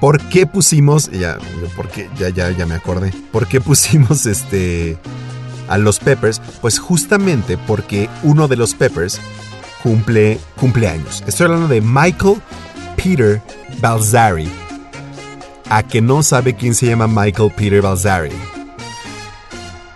[0.00, 1.38] ¿Por qué pusimos, ya,
[1.76, 4.98] porque ya, ya, ya me acordé, por qué pusimos este
[5.68, 6.40] a los Peppers?
[6.60, 9.20] Pues justamente porque uno de los Peppers
[9.82, 11.22] cumple cumpleaños.
[11.26, 12.40] Estoy hablando de Michael
[12.96, 13.42] Peter
[13.80, 14.50] Balzari.
[15.68, 18.32] A que no sabe quién se llama Michael Peter Balzari.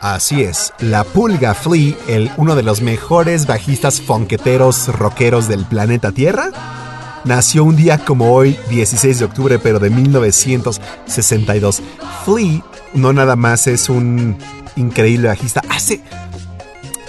[0.00, 6.12] Así es, la Pulga Flea, el, uno de los mejores bajistas fonqueteros rockeros del planeta
[6.12, 6.50] Tierra,
[7.24, 11.82] nació un día como hoy, 16 de octubre, pero de 1962.
[12.24, 12.64] Flea
[12.94, 14.36] no nada más es un
[14.76, 16.00] increíble bajista, hace...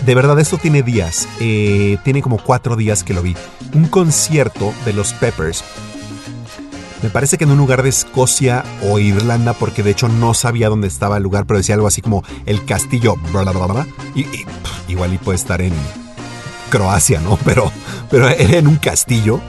[0.06, 3.36] De verdad, esto tiene días, eh, tiene como cuatro días que lo vi.
[3.74, 5.64] Un concierto de los Peppers
[7.06, 10.70] me parece que en un lugar de Escocia o Irlanda, porque de hecho no sabía
[10.70, 13.88] dónde estaba el lugar, pero decía algo así como el castillo, bla, bla, bla.
[14.16, 14.26] Y,
[14.88, 15.74] igual y puede estar en
[16.72, 17.38] Croacia, ¿no?
[17.46, 17.72] Pero,
[18.10, 19.40] pero era en un castillo.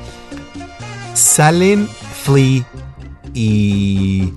[1.16, 1.88] Salen
[2.24, 2.64] Flea
[3.32, 4.32] y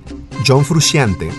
[0.47, 1.29] John Frusciante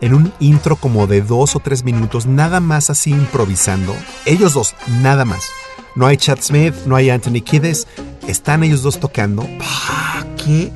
[0.00, 3.94] en un intro como de dos o tres minutos, nada más así improvisando.
[4.24, 5.50] Ellos dos, nada más.
[5.94, 7.86] No hay Chad Smith, no hay Anthony Kiedis.
[8.26, 9.42] Están ellos dos tocando.
[9.58, 10.26] ¡Pah!
[10.36, 10.72] ¡Qué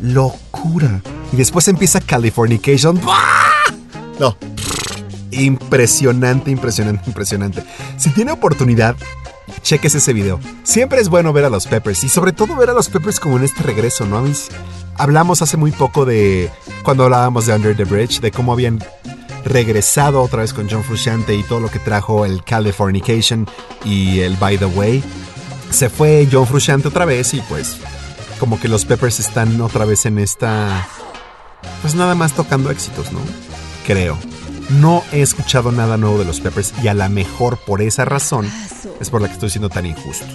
[0.00, 1.00] locura!
[1.32, 2.98] Y después empieza Californication.
[2.98, 3.74] ¡Pah!
[4.18, 4.36] No.
[5.30, 7.64] Impresionante, impresionante, impresionante.
[7.96, 8.96] Si tiene oportunidad,
[9.62, 10.40] cheques ese video.
[10.62, 13.36] Siempre es bueno ver a los Peppers y sobre todo ver a los Peppers como
[13.36, 14.22] en este regreso, ¿no?
[14.22, 14.32] Mí
[14.96, 16.50] hablamos hace muy poco de
[16.82, 18.82] cuando hablábamos de Under the Bridge, de cómo habían
[19.44, 23.46] regresado otra vez con John Frusciante y todo lo que trajo el Californication
[23.84, 25.02] y el By the Way.
[25.70, 27.76] Se fue John Frusciante otra vez y pues
[28.38, 30.86] como que los Peppers están otra vez en esta
[31.82, 33.20] pues nada más tocando éxitos, ¿no?
[33.86, 34.18] Creo.
[34.70, 38.50] No he escuchado nada nuevo de los Peppers y a lo mejor por esa razón
[39.00, 40.26] es por la que estoy siendo tan injusto.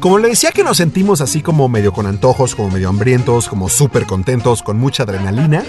[0.00, 3.68] Como le decía que nos sentimos así como medio con antojos, como medio hambrientos, como
[3.68, 5.64] súper contentos, con mucha adrenalina,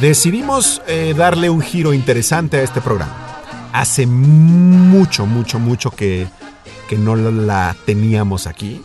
[0.00, 3.16] decidimos eh, darle un giro interesante a este programa.
[3.72, 6.28] Hace mucho, mucho, mucho que,
[6.90, 8.82] que no la teníamos aquí.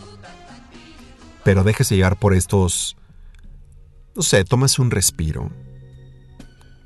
[1.44, 2.96] Pero déjese llevar por estos...
[4.14, 5.50] No sé, tómase un respiro.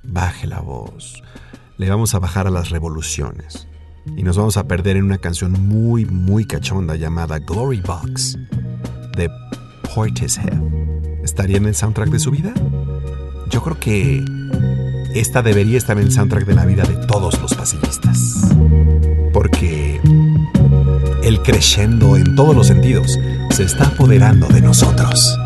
[0.02, 1.22] Baje la voz.
[1.76, 3.68] Le vamos a bajar a las revoluciones.
[4.16, 8.36] Y nos vamos a perder en una canción muy, muy cachonda llamada Glory Box
[9.16, 9.30] de
[9.94, 10.60] Portishead.
[11.22, 12.52] ¿Estaría en el soundtrack de su vida?
[13.50, 14.24] Yo creo que
[15.14, 18.48] esta debería estar en el soundtrack de la vida de todos los pasillistas.
[19.32, 20.00] Porque
[21.22, 23.18] el crescendo en todos los sentidos
[23.50, 25.38] se está apoderando de nosotros.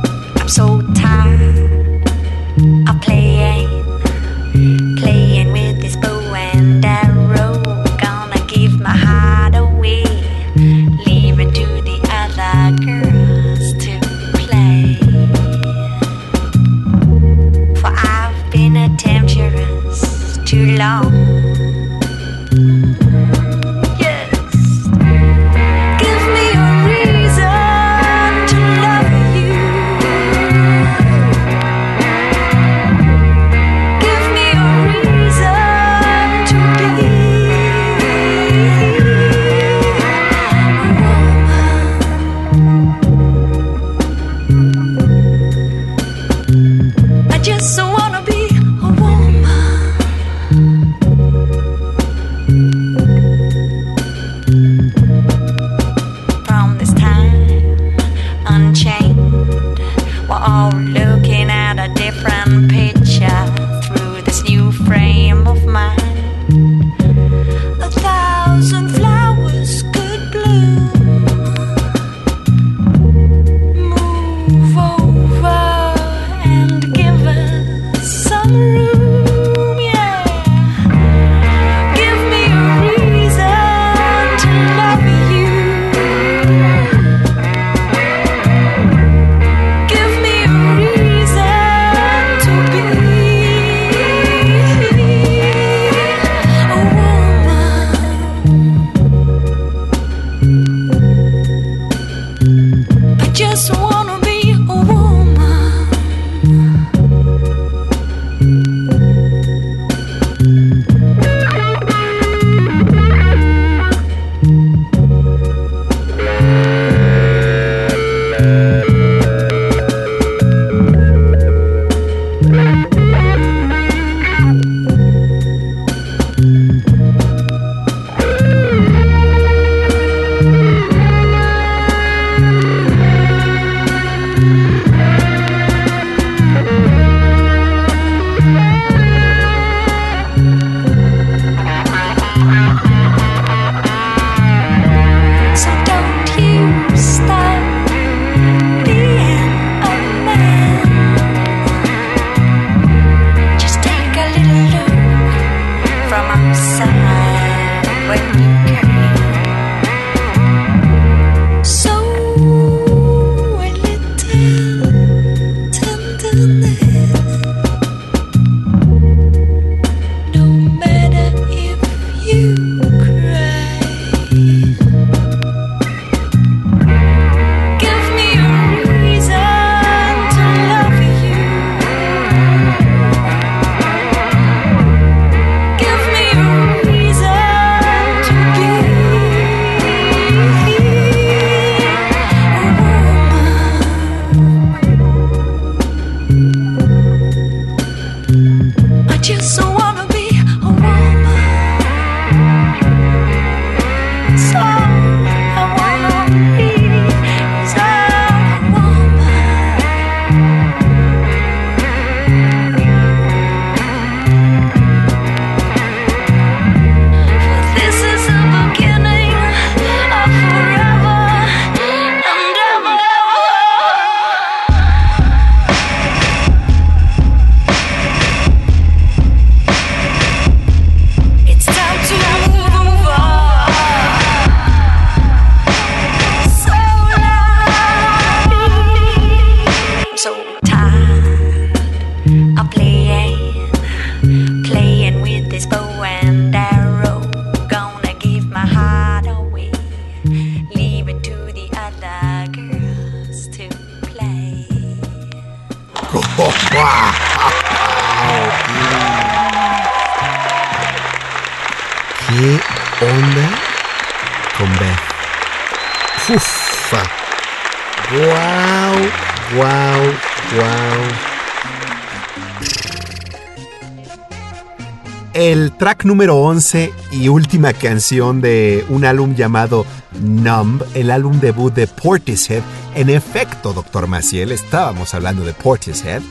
[276.05, 279.87] Número 11 y última canción de un álbum llamado
[280.21, 282.63] Numb, el álbum debut de Portishead.
[282.95, 286.23] En efecto, doctor Maciel, estábamos hablando de Portishead,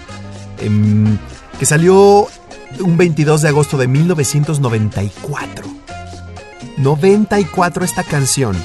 [0.59, 1.17] em,
[1.59, 2.27] que salió
[2.79, 5.65] un 22 de agosto de 1994.
[6.77, 8.55] 94 esta canción.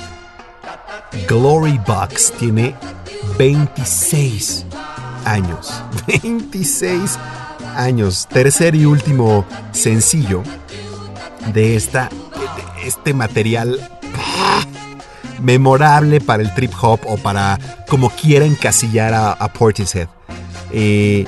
[1.28, 2.74] Glory Box tiene
[3.38, 4.66] 26
[5.24, 5.82] años.
[6.06, 7.18] 26
[7.76, 8.28] años.
[8.30, 10.42] Tercer y último sencillo
[11.52, 12.10] de esta
[12.84, 13.78] este material
[15.42, 17.58] memorable para el trip hop o para
[17.88, 20.08] como quiera encasillar a, Portishead.
[20.72, 21.26] Eh,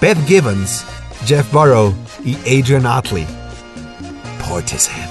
[0.00, 0.84] Beth Gibbons,
[1.26, 1.94] Jeff Burrow
[2.24, 3.26] y Adrian Otley.
[4.48, 5.08] Portishead.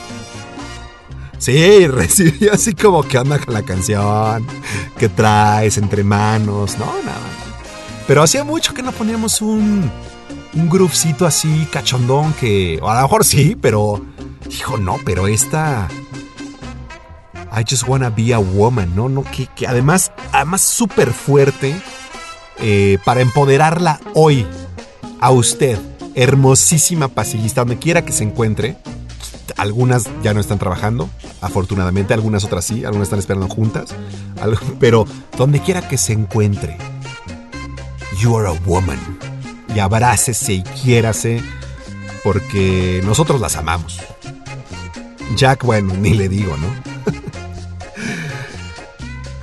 [1.38, 4.45] Sí, recibió así como que anda con la canción,
[4.98, 7.18] que traes entre manos, no, nada.
[8.07, 9.91] Pero hacía mucho que no poníamos un,
[10.53, 14.02] un groovecito así cachondón que, a lo mejor sí, pero,
[14.49, 15.88] hijo, no, pero esta...
[17.52, 19.10] I just wanna be a woman, ¿no?
[19.10, 21.76] no que, además, además súper fuerte
[22.60, 24.45] eh, para empoderarla hoy
[25.19, 25.80] a usted,
[26.14, 28.78] hermosísima pasillista, donde quiera que se encuentre.
[29.56, 31.10] Algunas ya no están trabajando,
[31.41, 33.95] afortunadamente, algunas otras sí, algunas están esperando juntas,
[34.80, 35.06] pero
[35.38, 36.78] donde quiera que se encuentre,
[38.19, 38.99] you are a woman.
[39.74, 41.41] Y abrácese y quiérase,
[42.24, 43.99] porque nosotros las amamos.
[45.35, 46.67] Jack, bueno, ni le digo, ¿no?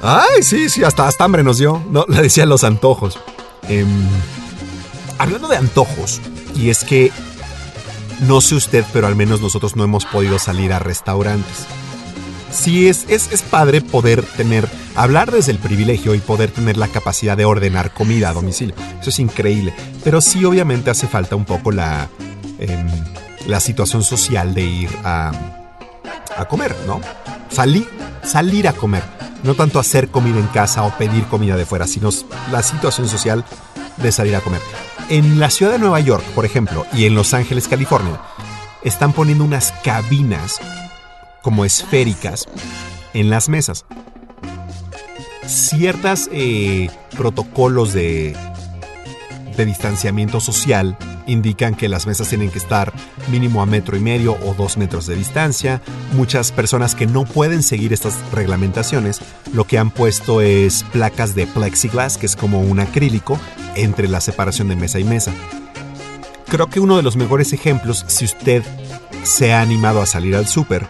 [0.03, 1.83] Ay, sí, sí, hasta, hasta hambre nos dio.
[1.91, 3.19] No, le decían los antojos.
[3.69, 3.89] Em,
[5.19, 6.21] hablando de antojos,
[6.55, 7.11] y es que
[8.21, 11.67] no sé usted, pero al menos nosotros no hemos podido salir a restaurantes.
[12.51, 16.89] Sí, es, es, es padre poder tener, hablar desde el privilegio y poder tener la
[16.89, 18.75] capacidad de ordenar comida a domicilio.
[19.01, 19.75] Eso es increíble.
[20.05, 22.09] Pero sí, obviamente hace falta un poco la,
[22.59, 22.87] em,
[23.47, 25.33] la situación social de ir a,
[26.37, 27.01] a comer, ¿no?
[27.49, 27.89] Salir,
[28.23, 29.03] salir a comer.
[29.43, 32.11] No tanto hacer comida en casa o pedir comida de fuera, sino
[32.51, 33.45] la situación social
[33.99, 34.61] de salir a comer.
[35.11, 38.21] En la ciudad de Nueva York, por ejemplo, y en Los Ángeles, California,
[38.83, 40.61] están poniendo unas cabinas
[41.43, 42.47] como esféricas
[43.13, 43.85] en las mesas.
[45.47, 46.31] Ciertos
[47.17, 48.35] protocolos de,
[49.57, 52.93] de distanciamiento social indican que las mesas tienen que estar
[53.29, 55.81] mínimo a metro y medio o dos metros de distancia.
[56.13, 59.21] Muchas personas que no pueden seguir estas reglamentaciones
[59.53, 63.39] lo que han puesto es placas de plexiglass, que es como un acrílico,
[63.77, 65.33] entre la separación de mesa y mesa.
[66.49, 68.63] Creo que uno de los mejores ejemplos, si usted
[69.23, 70.87] se ha animado a salir al súper,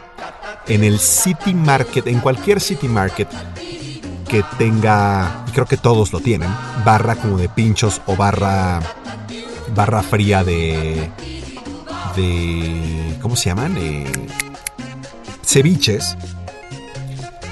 [0.66, 3.28] en el City Market, en cualquier City Market
[4.28, 6.48] que tenga, creo que todos lo tienen,
[6.84, 8.80] barra como de pinchos o barra
[9.74, 11.10] barra fría de
[12.16, 13.76] de ¿cómo se llaman?
[13.78, 14.10] Eh,
[15.44, 16.16] ceviches.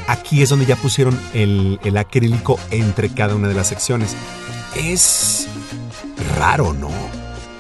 [0.09, 4.15] Aquí es donde ya pusieron el, el acrílico entre cada una de las secciones.
[4.77, 5.47] Es
[6.39, 6.91] raro, ¿no?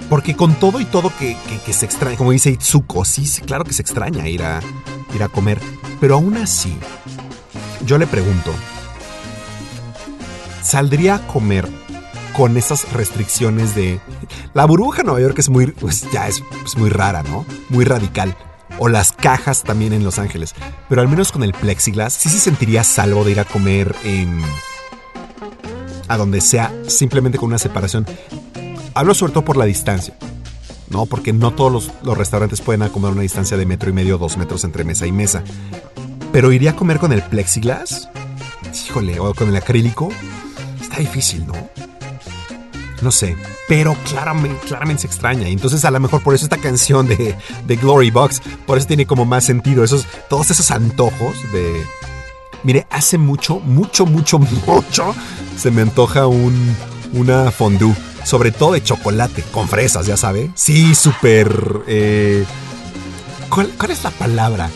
[0.09, 3.72] Porque con todo y todo que, que- se extraña, como dice Itsuko, sí, claro que
[3.72, 4.60] se extraña ir a,
[5.14, 5.59] ir a comer.
[6.01, 6.76] Pero aún así,
[7.86, 8.52] yo le pregunto,
[10.62, 11.68] ¿saldría a comer
[12.36, 14.01] con esas restricciones de...
[14.55, 17.44] La burbuja en Nueva York es muy, pues ya es, es muy rara, ¿no?
[17.68, 18.36] Muy radical.
[18.78, 20.55] O las cajas también en Los Ángeles.
[20.89, 24.40] Pero al menos con el plexiglass, sí se sentiría salvo de ir a comer en...
[26.09, 28.06] A donde sea, simplemente con una separación.
[28.94, 30.14] Hablo sobre todo por la distancia.
[30.93, 31.06] ¿no?
[31.06, 34.36] Porque no todos los, restaurantes pueden acomodar una distancia de metro y medio o dos
[34.36, 35.43] metros entre mesa y mesa.
[36.32, 38.09] Pero iría a comer con el plexiglass.
[38.86, 40.10] Híjole, o con el acrílico.
[40.93, 41.55] Está difícil, ¿no?
[43.01, 43.35] No sé,
[43.66, 45.48] pero claramente, claramente se extraña.
[45.48, 47.35] Entonces a lo mejor por eso esta canción de,
[47.66, 49.82] de Glory Box, por eso tiene como más sentido.
[49.85, 51.82] Esos, todos esos antojos de...
[52.62, 55.14] Mire, hace mucho, mucho, mucho, mucho
[55.56, 56.77] se me antoja un,
[57.14, 57.94] una fondue.
[58.23, 60.51] Sobre todo de chocolate, con fresas, ya sabe.
[60.55, 61.81] Sí, súper...
[61.89, 62.44] eh,
[63.48, 64.70] ¿cuál, cuál es la palabra?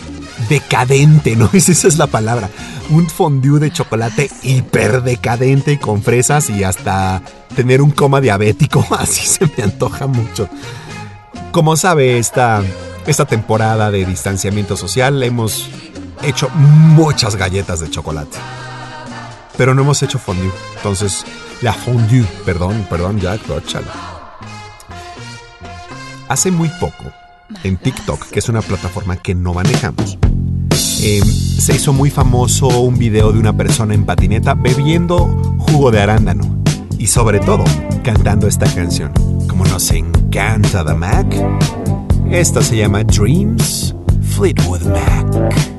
[0.48, 1.50] Decadente, ¿no?
[1.52, 2.48] Esa es la palabra.
[2.90, 7.20] Un fondue de chocolate hiper decadente y con fresas y hasta
[7.54, 8.86] tener un coma diabético.
[8.98, 10.48] Así se me antoja mucho.
[11.50, 12.62] Como sabe, esta,
[13.06, 15.68] esta temporada de distanciamiento social hemos
[16.22, 18.36] hecho muchas galletas de chocolate.
[19.56, 20.50] Pero no hemos hecho fondue.
[20.76, 21.24] Entonces,
[21.62, 23.92] la fondue, perdón, perdón, Jack, óchala.
[26.28, 27.04] hace muy poco,
[27.62, 30.18] en TikTok, que es una plataforma que no manejamos,
[31.00, 31.22] eh,
[31.60, 35.26] se hizo muy famoso un video de una persona en patineta bebiendo
[35.58, 36.62] jugo de arándano
[36.98, 37.64] y sobre todo
[38.02, 39.12] cantando esta canción.
[39.48, 41.26] Como nos encanta The Mac,
[42.30, 43.94] esta se llama Dreams
[44.36, 45.75] Fleetwood Mac.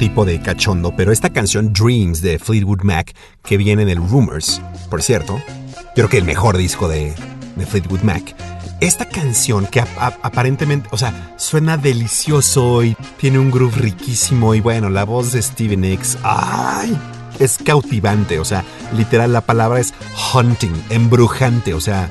[0.00, 3.14] Tipo de cachondo, pero esta canción Dreams de Fleetwood Mac,
[3.44, 5.40] que viene del Rumors, por cierto,
[5.94, 7.14] creo que el mejor disco de,
[7.56, 8.34] de Fleetwood Mac.
[8.80, 14.54] Esta canción que ap- ap- aparentemente, o sea, suena delicioso y tiene un groove riquísimo
[14.54, 16.98] y bueno, la voz de Steven Nicks, ¡ay!
[17.38, 18.64] Es cautivante, o sea,
[18.96, 19.92] literal la palabra es
[20.34, 22.08] hunting, embrujante, o sea,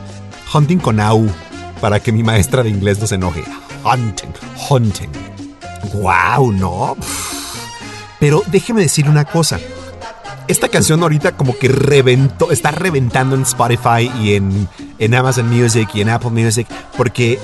[0.53, 1.27] hunting con au,
[1.81, 3.43] para que mi maestra de inglés no se enoje.
[3.83, 4.29] Hunting,
[4.69, 5.09] hunting.
[5.95, 6.51] ¡Wow!
[6.51, 6.95] ¿No?
[6.99, 7.28] Pff.
[8.19, 9.59] Pero déjeme decir una cosa.
[10.47, 14.67] Esta canción ahorita como que reventó, está reventando en Spotify y en,
[14.97, 16.67] en Amazon Music y en Apple Music,
[16.97, 17.39] porque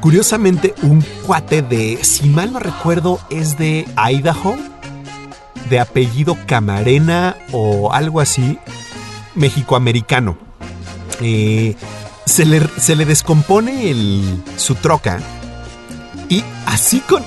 [0.00, 4.56] curiosamente un cuate de, si mal no recuerdo, es de Idaho.
[5.70, 8.58] de apellido Camarena o algo así,
[9.34, 10.36] mexicoamericano.
[11.20, 11.76] Eh,
[12.26, 13.94] se, le, se le descompone
[14.56, 15.20] su troca
[16.28, 17.22] y así con...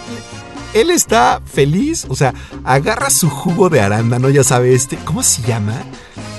[0.75, 2.33] Él está feliz, o sea,
[2.63, 5.73] agarra su jugo de arándano, ya sabe, este, ¿cómo se llama?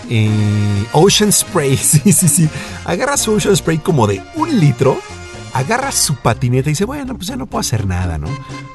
[0.08, 2.48] Eh, Ocean Spray, sí, sí, sí.
[2.84, 4.98] Agarra su Ocean Spray como de un litro,
[5.52, 8.28] agarra su patineta y dice, bueno, pues ya no puedo hacer nada, ¿no?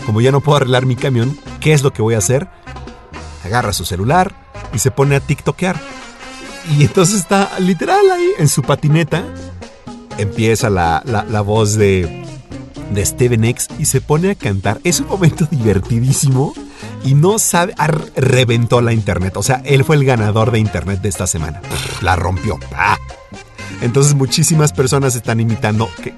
[0.05, 2.49] Como ya no puedo arreglar mi camión, ¿qué es lo que voy a hacer?
[3.45, 4.33] Agarra su celular
[4.73, 5.79] y se pone a tiktokear.
[6.77, 9.23] Y entonces está literal ahí en su patineta.
[10.17, 12.25] Empieza la, la- la voz de,
[12.91, 14.79] de Steven X y se pone a cantar.
[14.83, 16.53] Es un momento divertidísimo
[17.03, 17.73] y no sabe.
[18.15, 19.37] reventó la internet.
[19.37, 21.61] O sea, él fue el ganador de internet de esta semana.
[22.01, 22.59] La rompió.
[22.75, 22.97] ¡Ah!
[23.81, 25.89] Entonces, muchísimas personas están imitando.
[26.03, 26.13] que-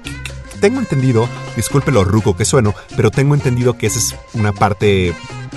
[0.60, 5.12] tengo entendido, disculpe lo ruco que sueno, pero tengo entendido que esa es una parte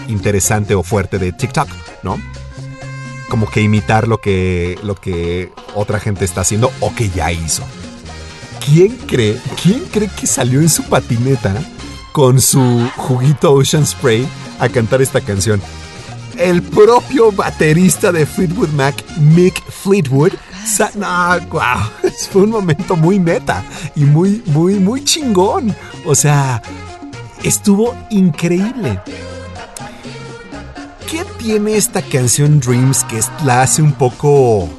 [0.09, 1.69] interesante o fuerte de TikTok,
[2.03, 2.17] ¿no?
[3.29, 7.63] como que imitar lo que, lo que otra gente está haciendo o que ya hizo.
[8.65, 11.55] ¿Quién cree, quién cree que salió en su patineta
[12.11, 14.27] con su juguito Ocean Spray
[14.59, 15.61] a cantar esta canción?
[16.37, 20.33] El propio baterista de Fleetwood Mac, Mick Fleetwood.
[20.95, 21.89] No, wow,
[22.31, 23.63] fue un momento muy meta
[23.95, 25.75] y muy, muy, muy chingón.
[26.05, 26.61] O sea,
[27.43, 29.01] estuvo increíble.
[31.09, 34.69] ¿Qué tiene esta canción Dreams que la hace un poco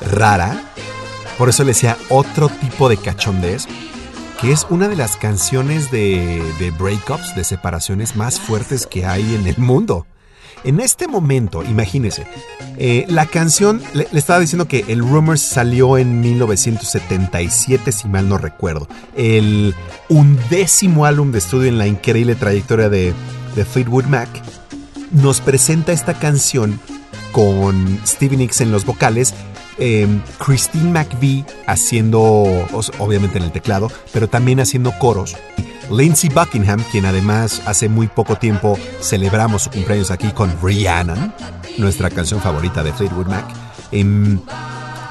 [0.00, 0.65] rara?
[1.38, 3.66] Por eso le decía otro tipo de cachondez,
[4.40, 9.34] que es una de las canciones de, de breakups, de separaciones más fuertes que hay
[9.34, 10.06] en el mundo.
[10.64, 12.26] En este momento, imagínese,
[12.78, 18.28] eh, la canción, le, le estaba diciendo que el Rumors salió en 1977, si mal
[18.28, 18.88] no recuerdo.
[19.16, 19.74] El
[20.08, 23.14] undécimo álbum de estudio en la increíble trayectoria de,
[23.54, 24.28] de Fleetwood Mac
[25.12, 26.80] nos presenta esta canción
[27.32, 29.34] con Stevie Nicks en los vocales,
[29.78, 30.06] eh,
[30.38, 32.20] Christine McVie haciendo,
[32.98, 35.36] obviamente en el teclado, pero también haciendo coros.
[35.90, 41.32] Lindsey Buckingham, quien además hace muy poco tiempo celebramos su cumpleaños aquí con Rhiannon,
[41.78, 43.44] nuestra canción favorita de Fleetwood Mac,
[43.92, 44.40] em,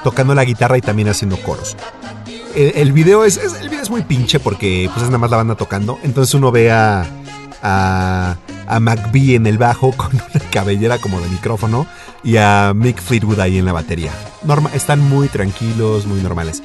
[0.04, 1.76] tocando la guitarra y también haciendo coros.
[2.54, 5.56] El, video es, el video es muy pinche porque pues es nada más la banda
[5.56, 5.98] tocando.
[6.02, 7.04] Entonces uno ve a,
[8.66, 11.86] a McVie en el bajo con una cabellera como de micrófono
[12.22, 14.12] y a Mick Fleetwood ahí en la batería.
[14.42, 16.62] Norma, están muy tranquilos, muy normales.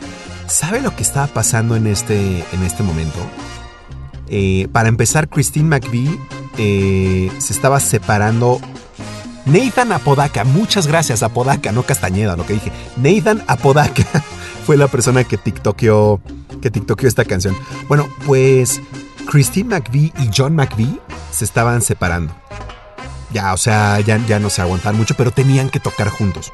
[0.47, 3.19] ¿Sabe lo que estaba pasando en este, en este momento?
[4.27, 6.19] Eh, para empezar, Christine McVie
[6.57, 8.59] eh, se estaba separando.
[9.45, 12.71] Nathan Apodaca, muchas gracias, Apodaca, no Castañeda, lo que dije.
[12.97, 14.03] Nathan Apodaca
[14.65, 16.21] fue la persona que tiktokeó,
[16.61, 17.55] que tiktokeó esta canción.
[17.87, 18.81] Bueno, pues
[19.29, 20.99] Christine McVie y John McVie
[21.31, 22.33] se estaban separando.
[23.31, 26.51] Ya, o sea, ya, ya no se aguantaban mucho, pero tenían que tocar juntos.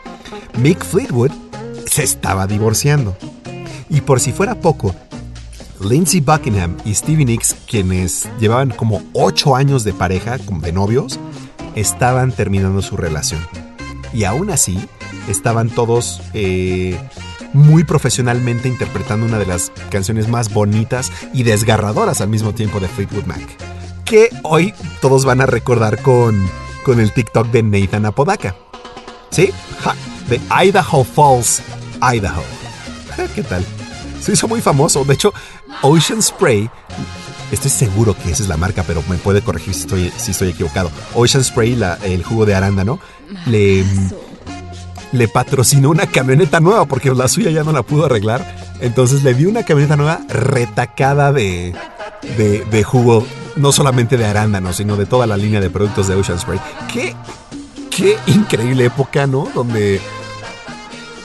[0.58, 1.32] Mick Fleetwood
[1.90, 3.18] se estaba divorciando.
[3.90, 4.94] Y por si fuera poco,
[5.80, 11.20] Lindsey Buckingham y Stevie Nicks, quienes llevaban como 8 años de pareja, de novios,
[11.76, 13.42] estaban terminando su relación.
[14.14, 14.80] Y aún así,
[15.28, 17.00] estaban todos eh,
[17.54, 22.88] muy profesionalmente interpretando una de las canciones más bonitas y desgarradoras al mismo tiempo de
[22.88, 23.42] Fleetwood Mac.
[24.06, 26.50] Que hoy todos van a recordar con,
[26.86, 28.56] con el TikTok de Nathan Apodaca.
[29.30, 29.52] ¿Sí?
[30.30, 31.62] De Idaho Falls,
[32.02, 32.44] Idaho.
[33.36, 33.66] ¿Qué tal?
[34.22, 35.04] Se hizo muy famoso.
[35.04, 35.34] De hecho,
[35.82, 36.70] Ocean Spray,
[37.52, 40.50] estoy seguro que esa es la marca, pero me puede corregir si estoy, si estoy
[40.50, 40.92] equivocado.
[41.14, 43.00] Ocean Spray, el jugo de arándano,
[43.46, 43.86] le,
[45.18, 48.56] le patrocinó una camioneta nueva porque la suya ya no la pudo arreglar.
[48.80, 51.74] Entonces le dio una camioneta nueva retacada de,
[52.38, 53.26] de, jugo,
[53.56, 56.60] no solamente de arándano, sino de toda la línea de productos de Ocean Spray.
[56.92, 57.16] Qué,
[57.90, 59.50] qué increíble época, ¿no?
[59.54, 60.00] Donde,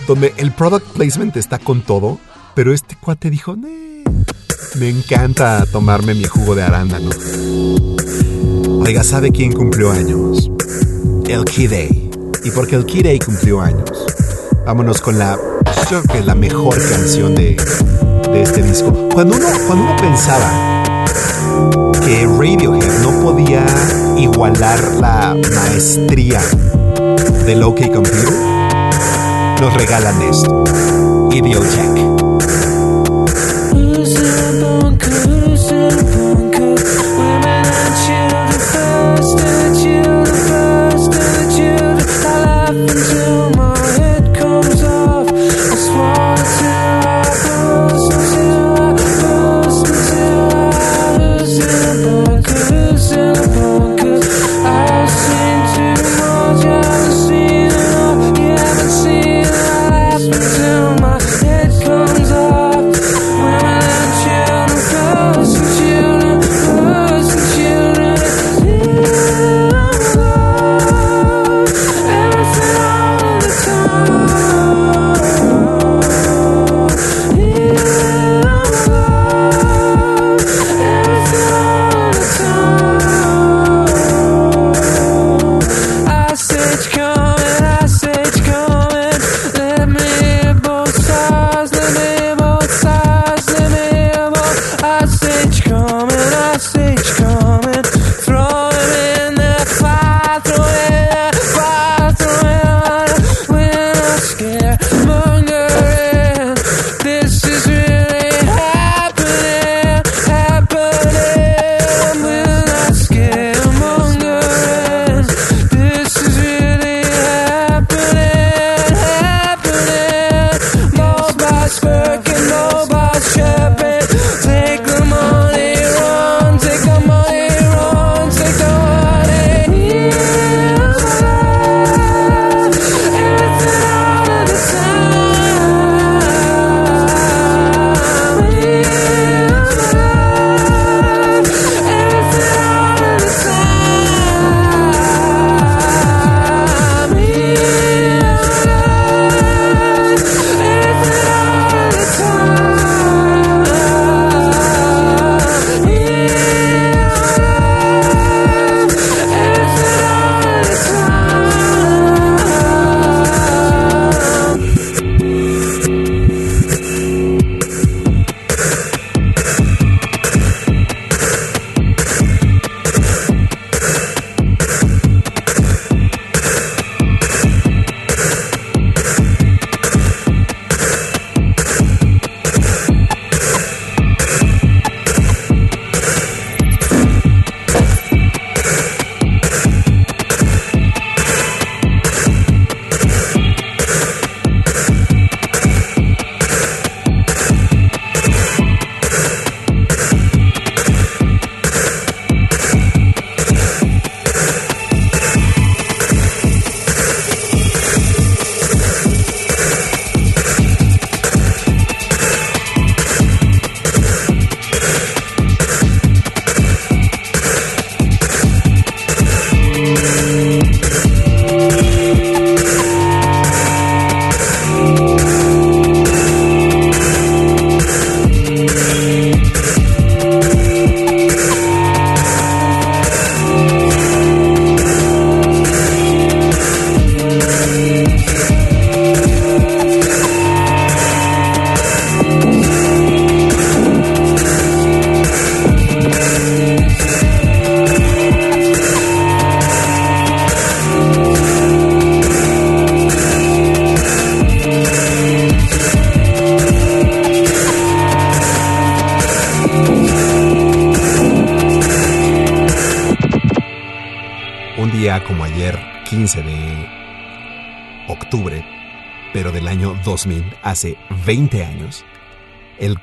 [0.06, 2.18] donde el product placement está con todo,
[2.54, 4.02] pero este cuate dijo, "Nee,
[4.78, 7.10] me encanta tomarme mi jugo de arándano.
[8.84, 10.50] Oiga, ¿sabe quién cumplió años?
[11.26, 12.01] El Day.
[12.44, 14.04] Y porque el Day cumplió años,
[14.66, 15.38] vámonos con la,
[16.10, 17.56] que la mejor canción de,
[18.32, 18.92] de este disco.
[19.12, 20.94] Cuando uno, cuando uno pensaba
[22.04, 23.64] que Radiohead no podía
[24.18, 26.40] igualar la maestría
[27.46, 28.32] del OK Computer,
[29.60, 30.64] nos regalan esto.
[31.30, 31.91] Idiotech.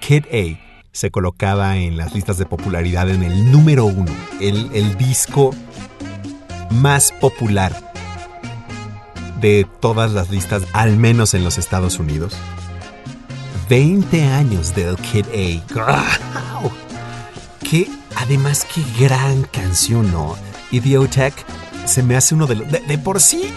[0.10, 0.60] Kid A
[0.92, 4.12] se colocaba en las listas de popularidad en el número uno,
[4.42, 5.54] el, el disco
[6.72, 7.94] más popular
[9.40, 12.34] de todas las listas, al menos en los Estados Unidos.
[13.70, 16.04] 20 años del Kid A.
[17.64, 20.36] Que además, qué gran canción, ¿no?
[20.72, 21.36] Idiotech
[21.86, 22.72] se me hace uno de los.
[22.72, 23.54] De, de por sí.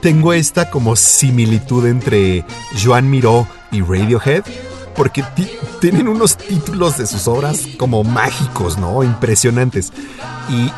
[0.00, 2.44] Tengo esta como similitud entre
[2.82, 4.42] Joan Miró y Radiohead.
[4.96, 5.50] Porque ti-
[5.80, 9.02] tienen unos títulos de sus obras como mágicos, ¿no?
[9.02, 9.92] Impresionantes.
[10.50, 10.70] Y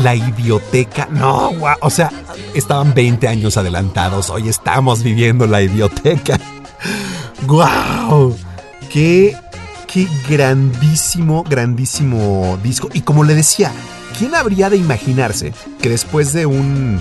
[0.00, 2.10] la idioteca, no, guau, o sea,
[2.54, 4.28] estaban 20 años adelantados.
[4.30, 6.38] Hoy estamos viviendo la idioteca.
[7.46, 8.36] ¡Guau!
[8.90, 9.36] ¡Qué,
[9.86, 12.88] qué grandísimo, grandísimo disco!
[12.92, 13.72] Y como le decía,
[14.18, 17.00] ¿quién habría de imaginarse que después de un...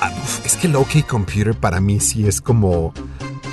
[0.00, 0.12] Ah,
[0.44, 2.92] es que el OK Computer para mí sí es como...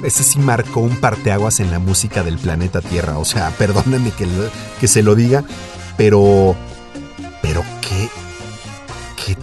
[0.03, 3.17] Ese sí marcó un parteaguas en la música del planeta Tierra.
[3.17, 4.27] O sea, perdónenme que,
[4.79, 5.43] que se lo diga,
[5.97, 6.55] pero...
[7.41, 8.09] Pero qué...
[9.23, 9.37] ¿Qué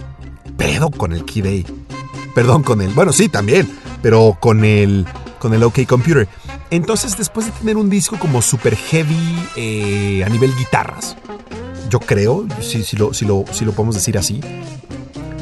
[0.57, 2.33] pedo con el Kid A?
[2.33, 2.89] Perdón, con el...
[2.89, 3.69] Bueno, sí, también.
[4.01, 5.05] Pero con el...
[5.39, 6.27] Con el OK Computer.
[6.71, 11.15] Entonces, después de tener un disco como super heavy eh, a nivel guitarras,
[11.89, 14.41] yo creo, si, si, lo, si, lo, si lo podemos decir así,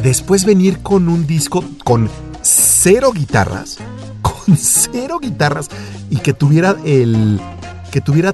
[0.01, 2.09] después venir con un disco con
[2.41, 3.77] cero guitarras,
[4.55, 5.69] cero guitarras,
[6.09, 7.39] y que tuviera el...
[7.91, 8.33] que tuviera...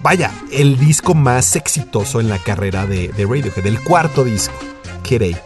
[0.00, 4.54] Vaya, el disco más exitoso en la carrera de, Radiohead, el cuarto disco,
[5.02, 5.36] Kid.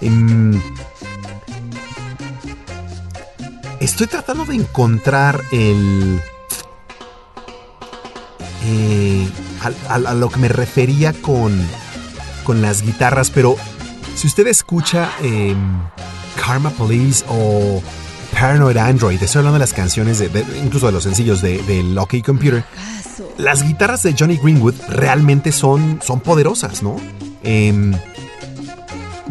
[0.00, 0.58] Em,
[3.78, 6.20] estoy tratando de encontrar el...
[8.64, 9.28] eh,
[9.88, 11.60] a lo que me refería con,
[12.44, 13.56] con las guitarras, pero
[14.16, 15.82] si usted escucha em,
[16.44, 17.82] Karma Police o
[18.32, 22.14] Paranoid Android, estoy hablando de las canciones, de, de- incluso de los sencillos de, OK
[22.24, 22.64] Computer,
[23.38, 26.96] las guitarras de Johnny Greenwood realmente son, son poderosas, ¿no?
[27.42, 27.92] Em,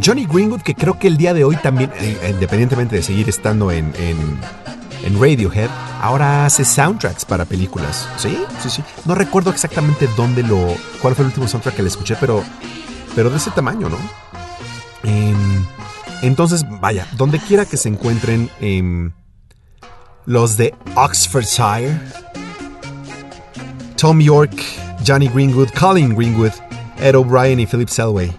[0.03, 3.72] Johnny Greenwood, que creo que el día de hoy también, eh, independientemente de seguir estando
[3.72, 4.38] en, en-
[5.03, 5.69] en Radiohead,
[6.02, 8.07] ahora hace soundtracks para películas.
[8.18, 8.84] Sí, sí, sí.
[9.06, 10.76] No recuerdo exactamente dónde lo.
[11.02, 12.44] cuál fue el último soundtrack que le escuché, pero.
[13.15, 13.98] Pero de ese tamaño, ¿no?
[15.03, 15.59] Em,
[16.21, 19.11] entonces, vaya, donde quiera que se encuentren em,
[20.25, 21.99] los de Oxfordshire,
[23.95, 24.63] Tom York,
[25.05, 26.51] Johnny Greenwood, Colin Greenwood,
[26.99, 28.31] Ed O'Brien y Philip Selway.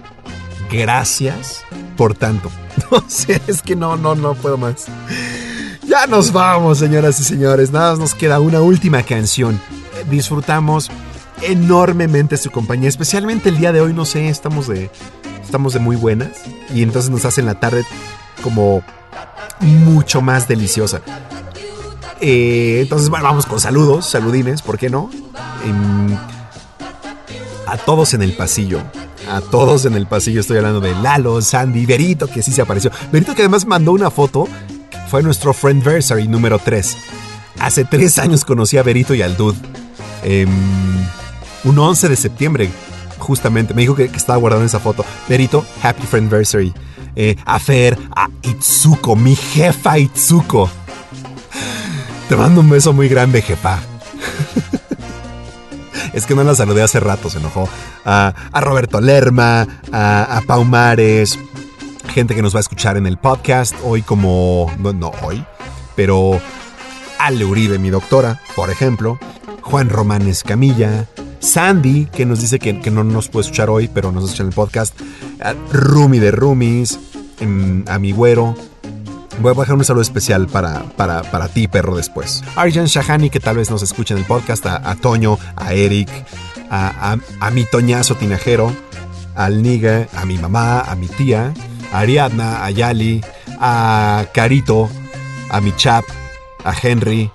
[0.71, 1.63] Gracias
[1.97, 2.51] por tanto.
[2.91, 4.87] No sé, es que no, no, no puedo más.
[5.87, 7.73] Ya nos vamos, señoras y señores.
[7.73, 9.61] Nada más nos queda una última canción.
[10.09, 10.91] Disfrutamos
[11.43, 13.93] enormemente su compañía, especialmente el día de hoy.
[13.93, 14.91] No sé, estamos de,
[15.51, 17.85] estamos de muy buenas y entonces nos hacen la tarde
[18.41, 18.85] como
[19.59, 21.03] mucho más deliciosa.
[22.21, 25.11] Eh, entonces, bueno, vamos con saludos, saludines, ¿por qué no?
[25.65, 26.17] Em,
[27.67, 28.81] a todos en el pasillo.
[29.29, 32.93] A todos en el pasillo estoy hablando de Lalo, Sandy, Berito, que sí se apareció.
[33.11, 34.47] Berito que además mandó una foto.
[35.09, 36.97] Fue nuestro Friendversary número 3.
[37.59, 39.59] Hace tres años conocí a Berito y al Dude.
[40.23, 40.49] Em,
[41.65, 42.71] un 11 de septiembre,
[43.21, 43.75] justamente.
[43.75, 45.05] Me dijo que, estaba guardando esa foto.
[45.29, 46.75] Berito, Happy Friendversary.
[47.17, 50.71] Eh, a Fer, a Itsuko, mi jefa Itsuko.
[52.29, 53.79] Te mando un beso muy grande, jefa.
[56.13, 57.69] Es que no la saludé hace rato, se enojó.
[58.05, 60.97] A, a Roberto Lerma, a, a
[62.11, 64.73] gente que nos va a escuchar en el podcast hoy como...
[64.79, 65.45] No, no hoy,
[65.95, 66.41] pero
[67.19, 69.19] Ale Uribe, mi doctora, por ejemplo.
[69.63, 71.07] Juan Román Escamilla.
[71.41, 74.49] Sandy, que nos dice que, que no nos puede escuchar hoy, pero nos escucha en
[74.51, 74.95] el podcast.
[75.43, 76.99] a Rumi de Rumis.
[77.41, 78.55] em, A mi güero.
[79.41, 82.43] Voy a bajar un saludo especial para, para, para ti, perro, después.
[82.57, 86.11] Arjan Shahani, que tal vez nos escuche en el podcast, a, Toño, a Eric,
[86.69, 88.71] a, a- a mi Toñazo Tinajero,
[89.35, 91.55] al Niga, a mi mamá, a mi tía,
[91.91, 93.23] a Ariadna, a Yali,
[93.59, 94.91] a Carito,
[95.49, 96.05] a mi Chap,
[96.65, 97.31] a Henry,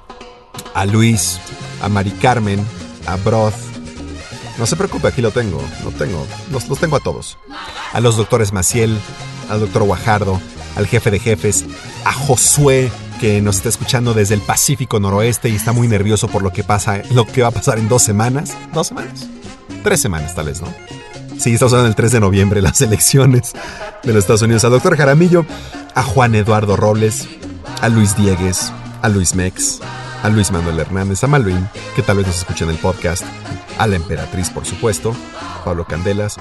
[0.75, 1.39] a Luis,
[1.81, 2.63] a Mari Carmen,
[3.07, 3.55] a Broth.
[4.57, 7.37] No se preocupe, aquí lo tengo, lo tengo, los, los tengo a todos.
[7.93, 8.97] A los doctores Maciel,
[9.49, 10.39] al doctor Guajardo,
[10.75, 11.65] al jefe de jefes,
[12.05, 16.41] a Josué, que nos está escuchando desde el Pacífico Noroeste y está muy nervioso por
[16.41, 18.53] lo que pasa, lo que va a pasar en dos semanas.
[18.73, 19.27] ¿Dos semanas?
[19.83, 20.67] Tres semanas, tal vez, ¿no?
[21.37, 23.53] Sí, estamos hablando del 3 de noviembre, las elecciones
[24.03, 24.63] de los Estados Unidos.
[24.63, 25.45] Al doctor Jaramillo,
[25.93, 27.27] a Juan Eduardo Robles,
[27.81, 28.71] a Luis Diegues,
[29.01, 29.79] a Luis Mex,
[30.25, 33.23] a Luis Manuel Hernández, a Malvin, que tal vez nos escuche en el podcast,
[33.77, 35.15] a la emperatriz, por supuesto,
[35.63, 36.37] Pablo Candelas,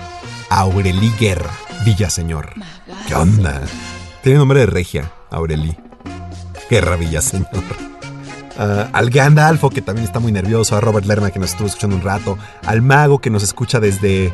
[0.48, 1.51] a Aurelí Guerra,
[1.85, 2.55] Villaseñor.
[3.06, 3.61] ¿Qué onda?
[4.23, 5.77] Tiene nombre de regia, Aurelí.
[6.70, 7.48] Guerra Villaseñor.
[8.56, 11.97] Ah, al Gandalfo, que también está muy nervioso, a Robert Lerma, que nos estuvo escuchando
[11.97, 14.32] un rato, al Mago, que nos escucha desde,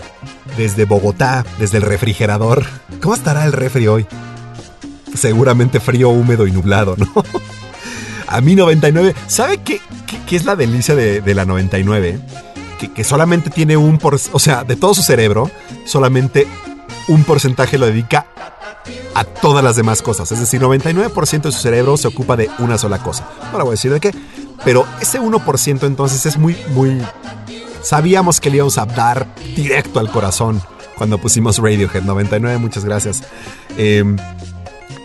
[0.58, 2.66] desde Bogotá, desde el refrigerador.
[3.00, 4.06] ¿Cómo estará el refri hoy?
[5.14, 7.06] Seguramente frío, húmedo y nublado, ¿no?
[8.30, 9.14] A mí 99.
[9.26, 9.80] ¿Sabe qué,
[10.26, 12.18] qué, es la delicia de, la 99?
[12.78, 15.50] Que, que solamente tiene un por, o sea, de todo su cerebro,
[15.84, 16.46] solamente
[17.08, 18.26] un porcentaje lo dedica
[19.14, 20.30] a todas las demás cosas.
[20.32, 23.28] Es decir, 99% de su cerebro se ocupa de una sola cosa.
[23.52, 24.12] No voy a decir de qué,
[24.64, 27.02] pero ese 1% entonces es muy, muy...
[27.82, 29.26] Sabíamos que le íbamos a dar
[29.56, 30.62] directo al corazón
[30.96, 32.58] cuando pusimos Radiohead 99.
[32.58, 33.22] Muchas gracias.
[33.76, 34.04] Eh,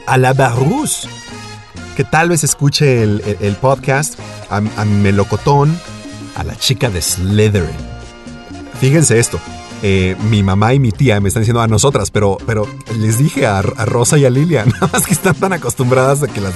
[0.07, 1.07] a la Barrus,
[1.95, 4.19] que tal vez escuche el, el- podcast,
[4.49, 5.77] a, Melocotón,
[6.35, 7.75] a la chica de Slytherin.
[8.79, 9.39] Fíjense esto.
[9.81, 12.67] eh, mi mamá y mi tía me están diciendo a nosotras, pero, pero
[12.97, 16.27] les dije a, a Rosa y a Lilia, nada más que están tan acostumbradas a
[16.27, 16.53] que, las,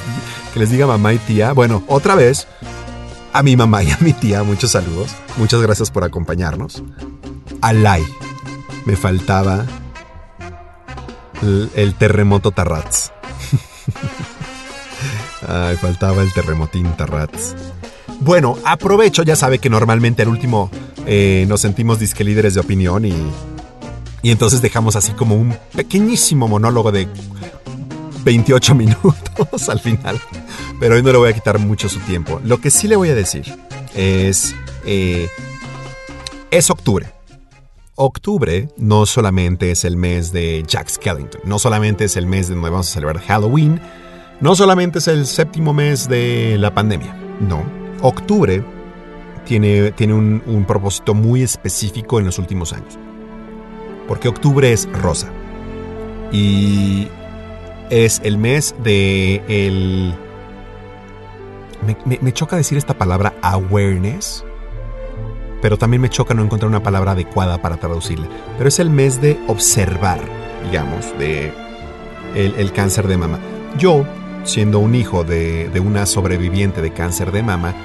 [0.54, 1.54] que les diga mamá y tía.
[1.54, 2.48] Bueno, otra vez,
[3.34, 5.10] a mi mamá y a mi tía, muchos saludos.
[5.38, 6.84] Muchas gracias por acompañarnos.
[7.62, 8.04] A Lai,
[8.86, 9.66] me faltaba
[11.42, 13.12] el, el terremoto Tarrats.
[15.50, 17.56] Ay, faltaba el terremotín Tarrats.
[18.20, 20.70] Bueno, aprovecho, ya sabe que normalmente al último
[21.08, 23.14] eh, nos sentimos disque líderes de opinión y,
[24.22, 27.08] y entonces dejamos así como un pequeñísimo monólogo de
[28.24, 30.20] 28 minutos al final.
[30.80, 32.40] Pero hoy no le voy a quitar mucho su tiempo.
[32.44, 33.46] Lo que sí le voy a decir
[33.96, 34.56] es...
[34.86, 35.28] eh,
[36.52, 37.12] es octubre.
[37.96, 42.56] Octubre no solamente es el mes de Jack Skellington, no solamente es el mes de
[42.56, 43.82] donde vamos a celebrar Halloween,
[44.42, 47.64] no solamente es el séptimo mes de la pandemia, no.
[48.02, 48.64] Octubre
[49.46, 52.98] tiene, tiene un, un propósito muy específico en los últimos años.
[54.08, 55.28] Porque octubre es rosa.
[56.32, 57.08] Y
[57.90, 60.14] es el mes de el...
[61.86, 64.44] Me, me- me choca decir esta palabra awareness,
[65.62, 68.28] pero también me choca no encontrar una palabra adecuada para traducirla.
[68.58, 70.20] Pero es el mes de observar,
[70.66, 71.52] digamos, de
[72.36, 73.40] el, el cáncer de mama.
[73.78, 74.06] Yo,
[74.44, 77.76] siendo un hijo de, de una sobreviviente de cáncer de mama,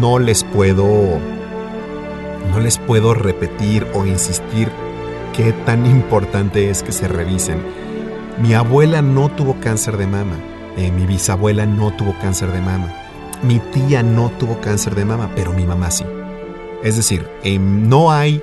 [0.00, 1.18] no les puedo.
[2.50, 4.68] No les puedo repetir o insistir
[5.34, 7.58] qué tan importante es que se revisen.
[8.40, 10.36] Mi abuela no tuvo cáncer de mama.
[10.76, 12.92] eh, mi bisabuela no tuvo cáncer de mama.
[13.42, 16.04] Mi tía no tuvo cáncer de mama, pero mi mamá sí.
[16.82, 18.42] Es decir, em, no hay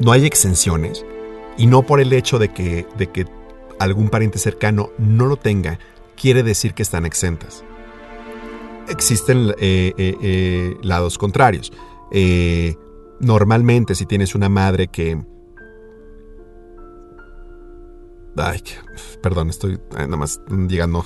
[0.00, 1.04] no hay exenciones
[1.56, 3.26] y no por el hecho de que, de que
[3.78, 5.78] algún pariente cercano no lo tenga,
[6.16, 7.64] quiere decir que están exentas.
[8.88, 11.72] Existen eh, eh, eh, lados contrarios.
[13.20, 15.18] Normalmente si tienes una madre que...
[18.36, 18.62] Ay,
[19.22, 21.04] perdón, estoy nada más llegando.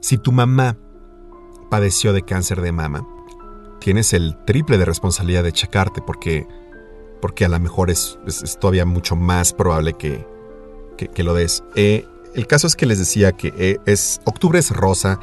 [0.00, 0.78] Si tu mamá
[1.70, 3.06] padeció de cáncer de mama,
[3.80, 6.46] tienes el triple de responsabilidad de checarte porque,
[7.20, 10.24] porque a lo mejor es, es- es todavía mucho más probable que,
[10.96, 11.64] que, que lo des.
[11.74, 15.18] Eh, el caso es que les decía que eh, es octubre es rosa.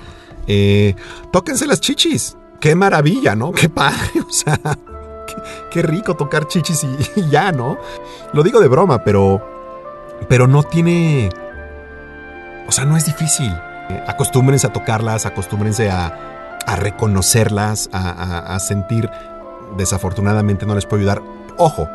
[0.48, 0.96] Eh,
[1.32, 2.36] tóquense las chichis.
[2.60, 3.52] Qué maravilla, ¿no?
[3.52, 4.00] Qué padre.
[4.28, 4.60] O sea,
[5.72, 6.84] qué, rico tocar chichis
[7.16, 7.78] y, ya, ¿no?
[8.34, 9.42] Lo digo de broma, pero,
[10.28, 11.30] pero no tiene...
[12.68, 13.52] O sea, no es difícil.
[13.90, 19.10] Eh, acostúmbrense a tocarlas, acostúmbrense a, reconocerlas, a- a sentir.
[19.78, 21.22] Desafortunadamente no les puedo ayudar.
[21.58, 21.88] Ojo,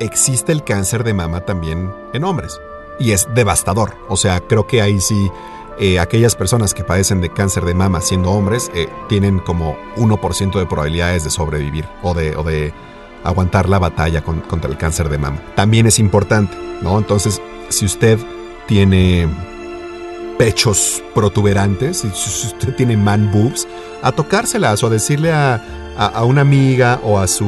[0.00, 2.58] existe el cáncer de mama también en hombres.
[2.98, 3.96] Y es devastador.
[4.08, 5.30] O sea, creo que ahí sí,
[5.78, 10.58] eh, aquellas personas que padecen de cáncer de mama siendo hombres eh, tienen como 1%
[10.58, 12.72] de probabilidades de sobrevivir o de, o de
[13.24, 15.40] aguantar la batalla con- contra el cáncer de mama.
[15.54, 16.98] También es importante, ¿no?
[16.98, 18.18] Entonces, si usted
[18.66, 19.28] tiene
[20.38, 23.66] pechos protuberantes, si usted tiene man boobs,
[24.02, 25.54] a tocárselas o a decirle a,
[25.96, 27.46] a- a una amiga o a su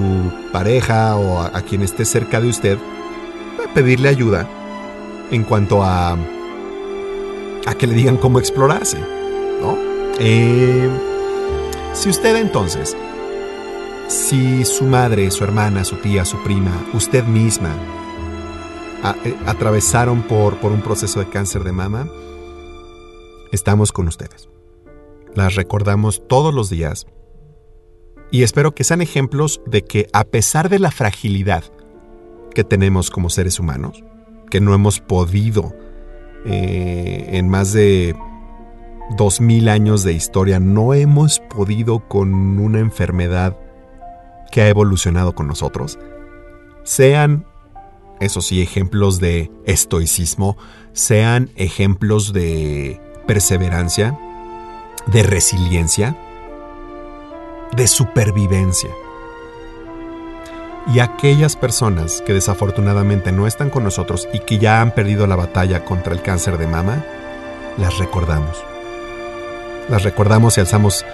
[0.52, 2.78] pareja o a, a quien esté cerca de usted,
[3.68, 4.48] a pedirle ayuda
[5.30, 6.12] en cuanto a,
[7.66, 8.98] a que le digan cómo explorarse,
[9.60, 9.76] ¿no?
[10.18, 10.88] Eh,
[11.92, 12.96] si usted entonces,
[14.08, 17.74] si su madre, su hermana, su tía, su prima, usted misma,
[19.24, 22.08] eh, atravesaron por, por un proceso de cáncer de mama,
[23.52, 24.48] estamos con ustedes.
[25.34, 27.06] Las recordamos todos los días
[28.30, 31.64] y espero que sean ejemplos de que a pesar de la fragilidad
[32.54, 34.04] que tenemos como seres humanos,
[34.50, 35.74] que no hemos podido
[36.44, 38.14] eh, en más de
[39.16, 43.56] dos mil años de historia no hemos podido con una enfermedad
[44.50, 45.98] que ha evolucionado con nosotros,
[46.82, 47.46] sean,
[48.20, 50.56] eso sí, ejemplos de estoicismo,
[50.92, 54.18] sean ejemplos de perseverancia,
[55.06, 56.16] de resiliencia,
[57.76, 58.90] de supervivencia.
[60.86, 65.36] Y aquellas personas que desafortunadamente no están con nosotros y que ya han perdido la
[65.36, 67.04] batalla contra el cáncer de mama,
[67.76, 68.62] las recordamos.
[69.88, 71.04] Las recordamos y alzamos,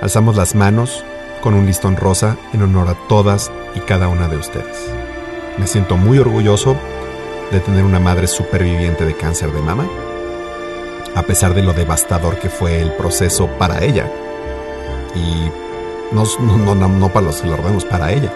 [0.00, 1.04] alzamos las manos
[1.42, 4.90] con un listón rosa en honor a todas y cada una de ustedes.
[5.58, 6.76] Me siento muy orgulloso
[7.50, 9.86] de tener una madre superviviente de cáncer de mama,
[11.14, 14.10] a pesar de lo devastador que fue el proceso para ella.
[15.14, 15.50] Y
[16.14, 17.56] no, no, no, no para los que lo
[17.88, 18.32] para ella.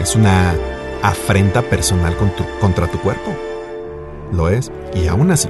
[0.00, 0.54] Es una
[1.02, 2.16] afrenta personal
[2.60, 3.34] contra tu cuerpo.
[4.32, 4.70] Lo es.
[4.94, 5.48] Y aún así,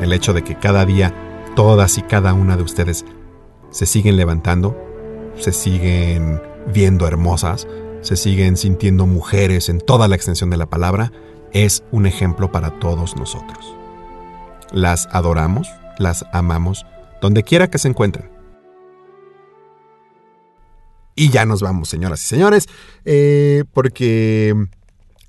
[0.00, 1.14] el hecho de que cada día
[1.54, 3.04] todas y cada una de ustedes
[3.70, 4.76] se siguen levantando,
[5.36, 6.40] se siguen
[6.72, 7.66] viendo hermosas,
[8.00, 11.12] se siguen sintiendo mujeres en toda la extensión de la palabra,
[11.52, 13.76] es un ejemplo para todos nosotros.
[14.72, 15.68] Las adoramos,
[15.98, 16.86] las amamos,
[17.20, 18.31] donde quiera que se encuentren.
[21.22, 22.68] Y ya nos vamos, señoras y señores,
[23.04, 24.56] eh, porque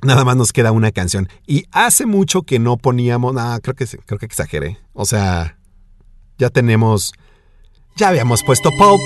[0.02, 1.30] nada más nos queda una canción.
[1.46, 4.80] Y hace mucho que no poníamos, no, creo que, creo que exageré.
[4.94, 5.60] O sea,
[6.40, 7.14] ya tenemos,
[7.96, 9.00] ya habíamos puesto pop.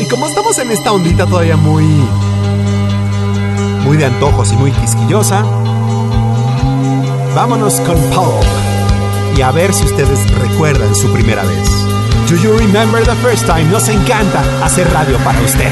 [0.00, 1.82] Y como estamos en esta ondita todavía muy,
[3.82, 5.42] muy de antojos y muy quisquillosa,
[7.34, 8.44] vámonos con pop.
[9.36, 11.93] Y a ver si ustedes recuerdan su primera vez.
[12.26, 13.70] Do you remember the first time?
[13.70, 15.70] Nos encanta hacer radio para usted.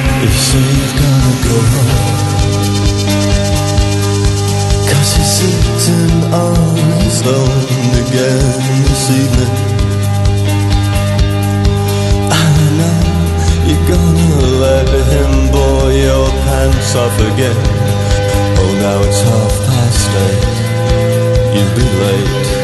[13.88, 13.98] You're
[14.60, 17.56] let him blow your pants off again.
[18.58, 20.44] Oh, now it's half past eight.
[21.54, 22.61] You'll be late.